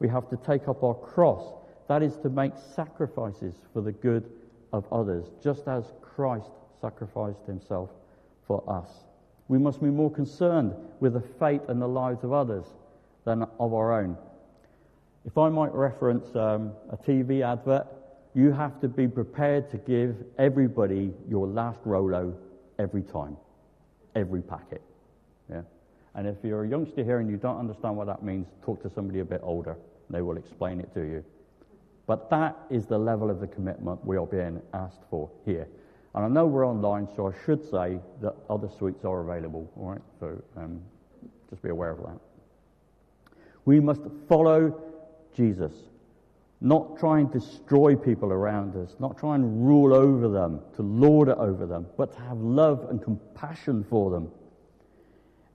We 0.00 0.08
have 0.08 0.28
to 0.30 0.36
take 0.38 0.66
up 0.66 0.82
our 0.82 0.94
cross. 0.94 1.54
That 1.86 2.02
is 2.02 2.16
to 2.18 2.28
make 2.28 2.54
sacrifices 2.74 3.54
for 3.72 3.80
the 3.80 3.92
good 3.92 4.28
of 4.72 4.92
others, 4.92 5.26
just 5.40 5.68
as 5.68 5.84
Christ 6.02 6.50
sacrificed 6.80 7.46
himself 7.46 7.90
for 8.44 8.64
us. 8.68 8.88
We 9.46 9.58
must 9.58 9.80
be 9.80 9.90
more 9.90 10.10
concerned 10.10 10.74
with 10.98 11.12
the 11.12 11.22
fate 11.38 11.62
and 11.68 11.80
the 11.80 11.86
lives 11.86 12.24
of 12.24 12.32
others 12.32 12.66
than 13.24 13.42
of 13.42 13.74
our 13.74 14.00
own. 14.00 14.16
If 15.24 15.38
I 15.38 15.48
might 15.48 15.72
reference 15.72 16.26
um, 16.36 16.72
a 16.90 16.96
TV 16.96 17.42
advert, 17.42 17.86
you 18.34 18.52
have 18.52 18.80
to 18.80 18.88
be 18.88 19.08
prepared 19.08 19.70
to 19.70 19.78
give 19.78 20.16
everybody 20.38 21.12
your 21.28 21.46
last 21.46 21.80
Rolo 21.84 22.36
every 22.78 23.02
time, 23.02 23.36
every 24.14 24.42
packet. 24.42 24.82
Yeah? 25.50 25.62
And 26.14 26.26
if 26.26 26.36
you're 26.42 26.64
a 26.64 26.68
youngster 26.68 27.02
here 27.02 27.20
and 27.20 27.30
you 27.30 27.36
don't 27.36 27.58
understand 27.58 27.96
what 27.96 28.06
that 28.08 28.22
means, 28.22 28.46
talk 28.64 28.82
to 28.82 28.90
somebody 28.90 29.20
a 29.20 29.24
bit 29.24 29.40
older. 29.42 29.76
They 30.10 30.20
will 30.20 30.36
explain 30.36 30.80
it 30.80 30.92
to 30.94 31.00
you. 31.00 31.24
But 32.06 32.28
that 32.30 32.56
is 32.68 32.86
the 32.86 32.98
level 32.98 33.30
of 33.30 33.40
the 33.40 33.46
commitment 33.46 34.04
we 34.04 34.16
are 34.18 34.26
being 34.26 34.60
asked 34.74 35.00
for 35.08 35.30
here. 35.46 35.66
And 36.14 36.24
I 36.24 36.28
know 36.28 36.46
we're 36.46 36.66
online, 36.66 37.08
so 37.16 37.28
I 37.28 37.32
should 37.44 37.64
say 37.68 37.98
that 38.20 38.34
other 38.50 38.68
sweets 38.68 39.04
are 39.04 39.20
available, 39.22 39.70
all 39.76 39.90
right? 39.90 40.02
So 40.20 40.42
um, 40.56 40.80
just 41.50 41.62
be 41.62 41.70
aware 41.70 41.90
of 41.90 41.98
that. 41.98 42.20
We 43.64 43.80
must 43.80 44.02
follow 44.28 44.80
Jesus 45.34 45.72
not 46.64 46.98
try 46.98 47.20
and 47.20 47.30
destroy 47.30 47.94
people 47.94 48.32
around 48.32 48.74
us, 48.74 48.96
not 48.98 49.18
try 49.18 49.34
and 49.34 49.66
rule 49.66 49.92
over 49.92 50.28
them, 50.28 50.60
to 50.74 50.82
lord 50.82 51.28
it 51.28 51.36
over 51.36 51.66
them, 51.66 51.86
but 51.98 52.10
to 52.14 52.20
have 52.20 52.38
love 52.38 52.86
and 52.88 53.02
compassion 53.02 53.84
for 53.90 54.10
them. 54.10 54.30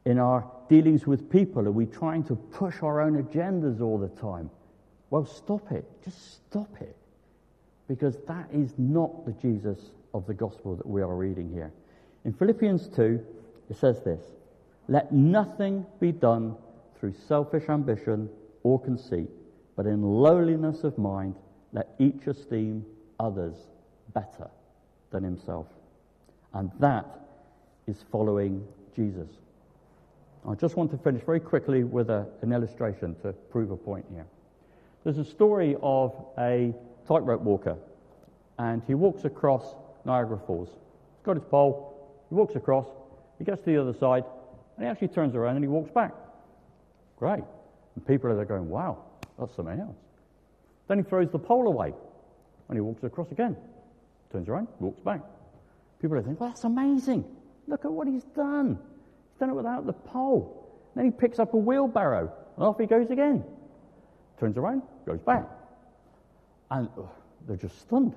In 0.06 0.20
our 0.20 0.46
dealings 0.70 1.08
with 1.08 1.28
people, 1.32 1.68
are 1.68 1.72
we 1.72 1.88
trying 1.88 2.24
to 2.26 2.36
push 2.36 2.84
our 2.84 3.02
own 3.02 3.22
agendas 3.22 3.82
all 3.82 3.98
the 3.98 4.08
time? 4.22 4.52
Well, 5.10 5.26
stop 5.26 5.72
it. 5.72 5.84
Just 6.06 6.36
stop 6.48 6.80
it. 6.80 6.96
Because 7.88 8.16
that 8.28 8.48
is 8.54 8.76
not 8.78 9.26
the 9.26 9.32
Jesus 9.32 9.80
of 10.14 10.28
the 10.28 10.36
gospel 10.36 10.76
that 10.76 10.86
we 10.86 11.02
are 11.02 11.16
reading 11.16 11.52
here. 11.52 11.72
In 12.24 12.34
Philippians 12.34 12.88
2, 12.90 13.26
it 13.72 13.78
says 13.78 14.04
this 14.04 14.22
Let 14.88 15.12
nothing 15.12 15.88
be 16.00 16.12
done 16.12 16.56
through 17.00 17.14
selfish 17.28 17.70
ambition 17.70 18.30
or 18.64 18.80
conceit 18.80 19.30
but 19.80 19.86
in 19.86 20.02
lowliness 20.02 20.84
of 20.84 20.98
mind, 20.98 21.36
let 21.72 21.96
each 22.00 22.28
esteem 22.28 22.86
others 23.18 23.56
better 24.14 24.50
than 25.10 25.24
himself. 25.24 25.68
And 26.54 26.70
that 26.82 27.06
is 27.88 28.04
following 28.12 28.68
Jesus. 28.94 29.30
I 30.46 30.54
just 30.56 30.76
want 30.76 30.92
to 30.92 30.98
finish 30.98 31.24
very 31.24 31.40
quickly 31.40 31.86
with 31.86 32.10
a, 32.10 32.28
an 32.42 32.52
illustration 32.52 33.16
to 33.22 33.32
prove 33.32 33.72
a 33.72 33.78
point 33.78 34.06
here. 34.12 34.26
There's 35.06 35.18
a 35.18 35.24
story 35.24 35.78
of 35.82 36.14
a 36.38 36.74
tightrope 37.08 37.40
walker, 37.40 37.78
and 38.58 38.82
he 38.86 38.96
walks 38.96 39.24
across 39.24 39.76
Niagara 40.04 40.42
Falls. 40.46 40.68
He's 40.68 41.24
got 41.24 41.38
his 41.38 41.46
pole, 41.46 42.22
he 42.28 42.36
walks 42.36 42.58
across, 42.58 42.88
he 43.38 43.46
gets 43.46 43.62
to 43.62 43.68
the 43.68 43.78
other 43.78 43.94
side, 43.94 44.26
and 44.76 44.86
he 44.86 44.92
actually 44.92 45.08
turns 45.08 45.36
around 45.36 45.56
and 45.56 45.64
he 45.64 45.70
walks 45.70 45.90
back. 45.90 46.12
Great. 47.20 47.44
And 47.96 48.08
people 48.08 48.32
are 48.32 48.36
there 48.36 48.46
going, 48.46 48.70
wow, 48.70 49.04
that's 49.38 49.56
something 49.56 49.80
else. 49.80 49.98
Then 50.88 50.98
he 50.98 51.04
throws 51.04 51.30
the 51.30 51.38
pole 51.40 51.68
away 51.68 51.94
and 52.70 52.78
he 52.78 52.82
walks 52.82 53.04
across 53.04 53.32
again. 53.32 53.56
Turns 54.32 54.48
around, 54.48 54.68
walks 54.80 55.00
back. 55.02 55.22
People 56.02 56.18
are 56.18 56.22
thinking, 56.22 56.40
well, 56.40 56.50
that's 56.50 56.64
amazing. 56.64 57.26
Look 57.68 57.84
at 57.84 57.92
what 57.92 58.08
he's 58.08 58.24
done. 58.24 58.80
He's 59.32 59.40
done 59.40 59.50
it 59.50 59.54
without 59.54 59.86
the 59.86 59.94
pole. 59.94 60.66
Then 60.96 61.06
he 61.06 61.12
picks 61.12 61.40
up 61.40 61.54
a 61.54 61.58
wheelbarrow 61.58 62.32
and 62.56 62.66
off 62.66 62.80
he 62.80 62.86
goes 62.86 63.10
again. 63.12 63.44
Turns 64.40 64.58
around, 64.58 64.84
goes 65.06 65.20
back. 65.20 65.46
And 66.72 66.88
they're 67.48 67.58
just 67.58 67.82
stunned. 67.82 68.16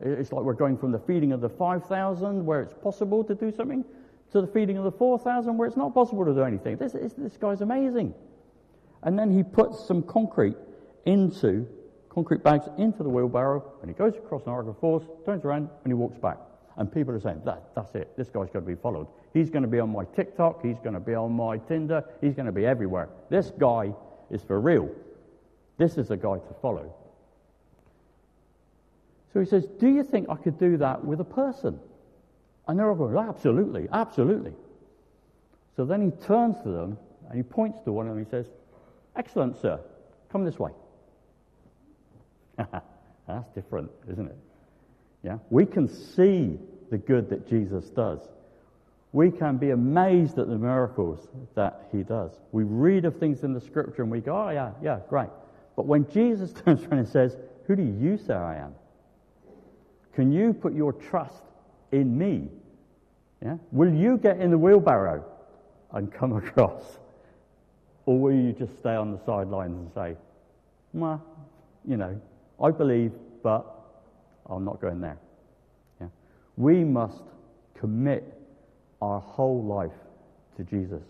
It's 0.00 0.32
like 0.32 0.44
we're 0.44 0.52
going 0.52 0.76
from 0.76 0.92
the 0.92 0.98
feeding 0.98 1.32
of 1.32 1.40
the 1.40 1.48
5,000 1.48 2.44
where 2.44 2.62
it's 2.62 2.74
possible 2.74 3.24
to 3.24 3.34
do 3.34 3.50
something 3.50 3.84
to 4.32 4.40
the 4.40 4.46
feeding 4.46 4.76
of 4.76 4.84
the 4.84 4.92
4,000 4.92 5.56
where 5.56 5.66
it's 5.66 5.76
not 5.76 5.94
possible 5.94 6.24
to 6.24 6.34
do 6.34 6.42
anything. 6.42 6.76
This, 6.76 6.92
this, 6.92 7.12
this 7.14 7.36
guy's 7.36 7.60
amazing. 7.60 8.14
And 9.04 9.18
then 9.18 9.30
he 9.30 9.42
puts 9.42 9.86
some 9.86 10.02
concrete 10.02 10.56
into, 11.04 11.66
concrete 12.08 12.42
bags 12.42 12.66
into 12.78 13.02
the 13.02 13.08
wheelbarrow, 13.08 13.72
and 13.80 13.90
he 13.90 13.94
goes 13.94 14.16
across 14.16 14.44
Niagara 14.46 14.74
Falls, 14.80 15.04
turns 15.24 15.44
around, 15.44 15.68
and 15.84 15.86
he 15.86 15.94
walks 15.94 16.18
back. 16.18 16.38
And 16.76 16.92
people 16.92 17.14
are 17.14 17.20
saying, 17.20 17.42
that, 17.44 17.74
that's 17.76 17.94
it. 17.94 18.16
This 18.16 18.28
guy's 18.28 18.50
going 18.50 18.64
to 18.64 18.70
be 18.70 18.74
followed. 18.74 19.06
He's 19.32 19.50
going 19.50 19.62
to 19.62 19.68
be 19.68 19.78
on 19.78 19.92
my 19.92 20.04
TikTok. 20.16 20.64
He's 20.64 20.78
going 20.78 20.94
to 20.94 21.00
be 21.00 21.14
on 21.14 21.32
my 21.32 21.58
Tinder. 21.58 22.02
He's 22.20 22.34
going 22.34 22.46
to 22.46 22.52
be 22.52 22.66
everywhere. 22.66 23.10
This 23.30 23.52
guy 23.58 23.92
is 24.30 24.42
for 24.42 24.60
real. 24.60 24.90
This 25.76 25.98
is 25.98 26.10
a 26.10 26.16
guy 26.16 26.38
to 26.38 26.54
follow. 26.60 26.92
So 29.32 29.40
he 29.40 29.46
says, 29.46 29.66
Do 29.78 29.88
you 29.88 30.02
think 30.04 30.28
I 30.30 30.36
could 30.36 30.58
do 30.58 30.76
that 30.78 31.04
with 31.04 31.20
a 31.20 31.24
person? 31.24 31.78
And 32.66 32.78
they're 32.78 32.88
all 32.88 32.94
going, 32.94 33.16
Absolutely, 33.16 33.88
absolutely. 33.92 34.52
So 35.76 35.84
then 35.84 36.00
he 36.02 36.10
turns 36.24 36.60
to 36.62 36.68
them 36.70 36.98
and 37.28 37.36
he 37.36 37.42
points 37.42 37.80
to 37.82 37.92
one 37.92 38.06
of 38.06 38.10
them 38.10 38.18
and 38.18 38.26
he 38.26 38.30
says, 38.30 38.46
Excellent, 39.16 39.60
sir. 39.60 39.80
Come 40.30 40.44
this 40.44 40.58
way. 40.58 40.72
That's 42.56 43.48
different, 43.54 43.90
isn't 44.10 44.26
it? 44.26 44.36
Yeah? 45.22 45.38
We 45.50 45.66
can 45.66 45.88
see 45.88 46.58
the 46.90 46.98
good 46.98 47.30
that 47.30 47.48
Jesus 47.48 47.90
does. 47.90 48.20
We 49.12 49.30
can 49.30 49.56
be 49.58 49.70
amazed 49.70 50.38
at 50.38 50.48
the 50.48 50.58
miracles 50.58 51.28
that 51.54 51.88
he 51.92 52.02
does. 52.02 52.32
We 52.52 52.64
read 52.64 53.04
of 53.04 53.18
things 53.18 53.44
in 53.44 53.52
the 53.52 53.60
scripture 53.60 54.02
and 54.02 54.10
we 54.10 54.20
go, 54.20 54.48
oh, 54.48 54.50
yeah, 54.50 54.72
yeah, 54.82 55.00
great. 55.08 55.30
But 55.76 55.86
when 55.86 56.08
Jesus 56.10 56.52
turns 56.64 56.82
around 56.82 56.98
and 56.98 57.08
says, 57.08 57.36
Who 57.66 57.76
do 57.76 57.82
you 57.82 58.18
say 58.18 58.34
I 58.34 58.56
am? 58.56 58.74
Can 60.14 60.32
you 60.32 60.52
put 60.52 60.74
your 60.74 60.92
trust 60.92 61.42
in 61.92 62.16
me? 62.16 62.48
Yeah? 63.42 63.56
Will 63.72 63.92
you 63.92 64.16
get 64.16 64.40
in 64.40 64.50
the 64.50 64.58
wheelbarrow 64.58 65.24
and 65.92 66.12
come 66.12 66.32
across? 66.36 66.98
Or 68.06 68.18
will 68.18 68.34
you 68.34 68.52
just 68.52 68.78
stay 68.78 68.94
on 68.94 69.12
the 69.12 69.20
sidelines 69.24 69.76
and 69.76 69.90
say, 69.94 70.16
well, 70.92 71.22
you 71.86 71.96
know, 71.96 72.20
I 72.62 72.70
believe, 72.70 73.12
but 73.42 73.64
I'm 74.46 74.64
not 74.64 74.80
going 74.80 75.00
there? 75.00 75.18
Yeah? 76.00 76.08
We 76.56 76.84
must 76.84 77.22
commit 77.74 78.40
our 79.00 79.20
whole 79.20 79.62
life 79.64 79.90
to 80.56 80.64
Jesus. 80.64 81.02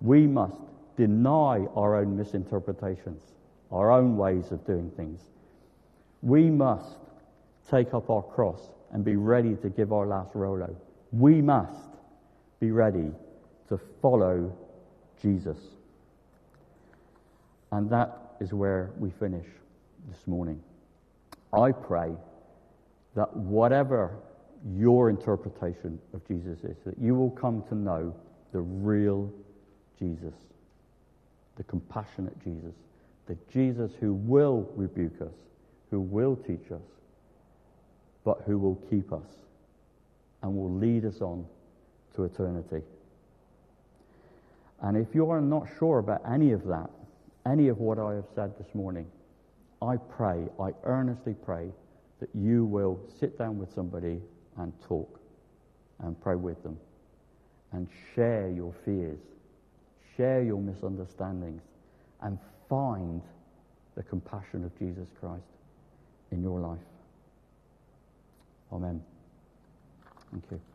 We 0.00 0.26
must 0.26 0.56
deny 0.96 1.66
our 1.74 1.96
own 1.96 2.16
misinterpretations, 2.16 3.22
our 3.70 3.90
own 3.90 4.16
ways 4.16 4.52
of 4.52 4.66
doing 4.66 4.90
things. 4.96 5.20
We 6.22 6.50
must 6.50 6.96
take 7.70 7.94
up 7.94 8.10
our 8.10 8.22
cross 8.22 8.60
and 8.92 9.04
be 9.04 9.16
ready 9.16 9.56
to 9.56 9.68
give 9.68 9.92
our 9.92 10.06
last 10.06 10.34
Rolo. 10.34 10.76
We 11.10 11.40
must 11.40 11.88
be 12.60 12.70
ready 12.70 13.10
to 13.68 13.80
follow 14.00 14.54
Jesus. 15.20 15.58
And 17.72 17.88
that 17.90 18.36
is 18.38 18.52
where 18.52 18.90
we 18.98 19.10
finish 19.10 19.46
this 20.08 20.26
morning. 20.26 20.62
I 21.52 21.72
pray 21.72 22.12
that 23.16 23.34
whatever 23.34 24.14
your 24.76 25.10
interpretation 25.10 25.98
of 26.14 26.26
Jesus 26.28 26.58
is, 26.64 26.76
that 26.84 26.98
you 26.98 27.14
will 27.14 27.30
come 27.30 27.62
to 27.68 27.74
know 27.74 28.14
the 28.52 28.60
real 28.60 29.32
Jesus, 29.98 30.34
the 31.56 31.62
compassionate 31.64 32.38
Jesus, 32.44 32.74
the 33.26 33.36
Jesus 33.50 33.92
who 34.00 34.12
will 34.12 34.70
rebuke 34.76 35.20
us, 35.22 35.34
who 35.90 36.00
will 36.00 36.36
teach 36.36 36.70
us, 36.70 36.82
but 38.24 38.42
who 38.46 38.58
will 38.58 38.76
keep 38.90 39.12
us 39.12 39.26
and 40.42 40.54
will 40.54 40.72
lead 40.72 41.04
us 41.04 41.20
on 41.20 41.46
to 42.14 42.24
eternity. 42.24 42.82
And 44.82 44.96
if 44.96 45.14
you 45.14 45.30
are 45.30 45.40
not 45.40 45.68
sure 45.78 45.98
about 45.98 46.22
any 46.28 46.52
of 46.52 46.66
that, 46.66 46.90
any 47.46 47.68
of 47.68 47.78
what 47.78 47.98
I 47.98 48.14
have 48.14 48.26
said 48.34 48.52
this 48.58 48.74
morning, 48.74 49.06
I 49.80 49.96
pray, 49.96 50.46
I 50.60 50.70
earnestly 50.84 51.34
pray 51.34 51.68
that 52.20 52.28
you 52.34 52.64
will 52.64 53.00
sit 53.18 53.36
down 53.38 53.58
with 53.58 53.72
somebody 53.74 54.20
and 54.58 54.72
talk 54.86 55.20
and 56.00 56.20
pray 56.20 56.36
with 56.36 56.62
them 56.62 56.78
and 57.72 57.88
share 58.14 58.48
your 58.48 58.72
fears, 58.84 59.18
share 60.16 60.42
your 60.42 60.60
misunderstandings, 60.60 61.62
and 62.20 62.38
find 62.68 63.22
the 63.96 64.02
compassion 64.02 64.64
of 64.64 64.78
Jesus 64.78 65.08
Christ 65.20 65.42
in 66.30 66.42
your 66.42 66.60
life. 66.60 66.78
Amen. 68.72 69.02
Thank 70.30 70.44
you. 70.50 70.71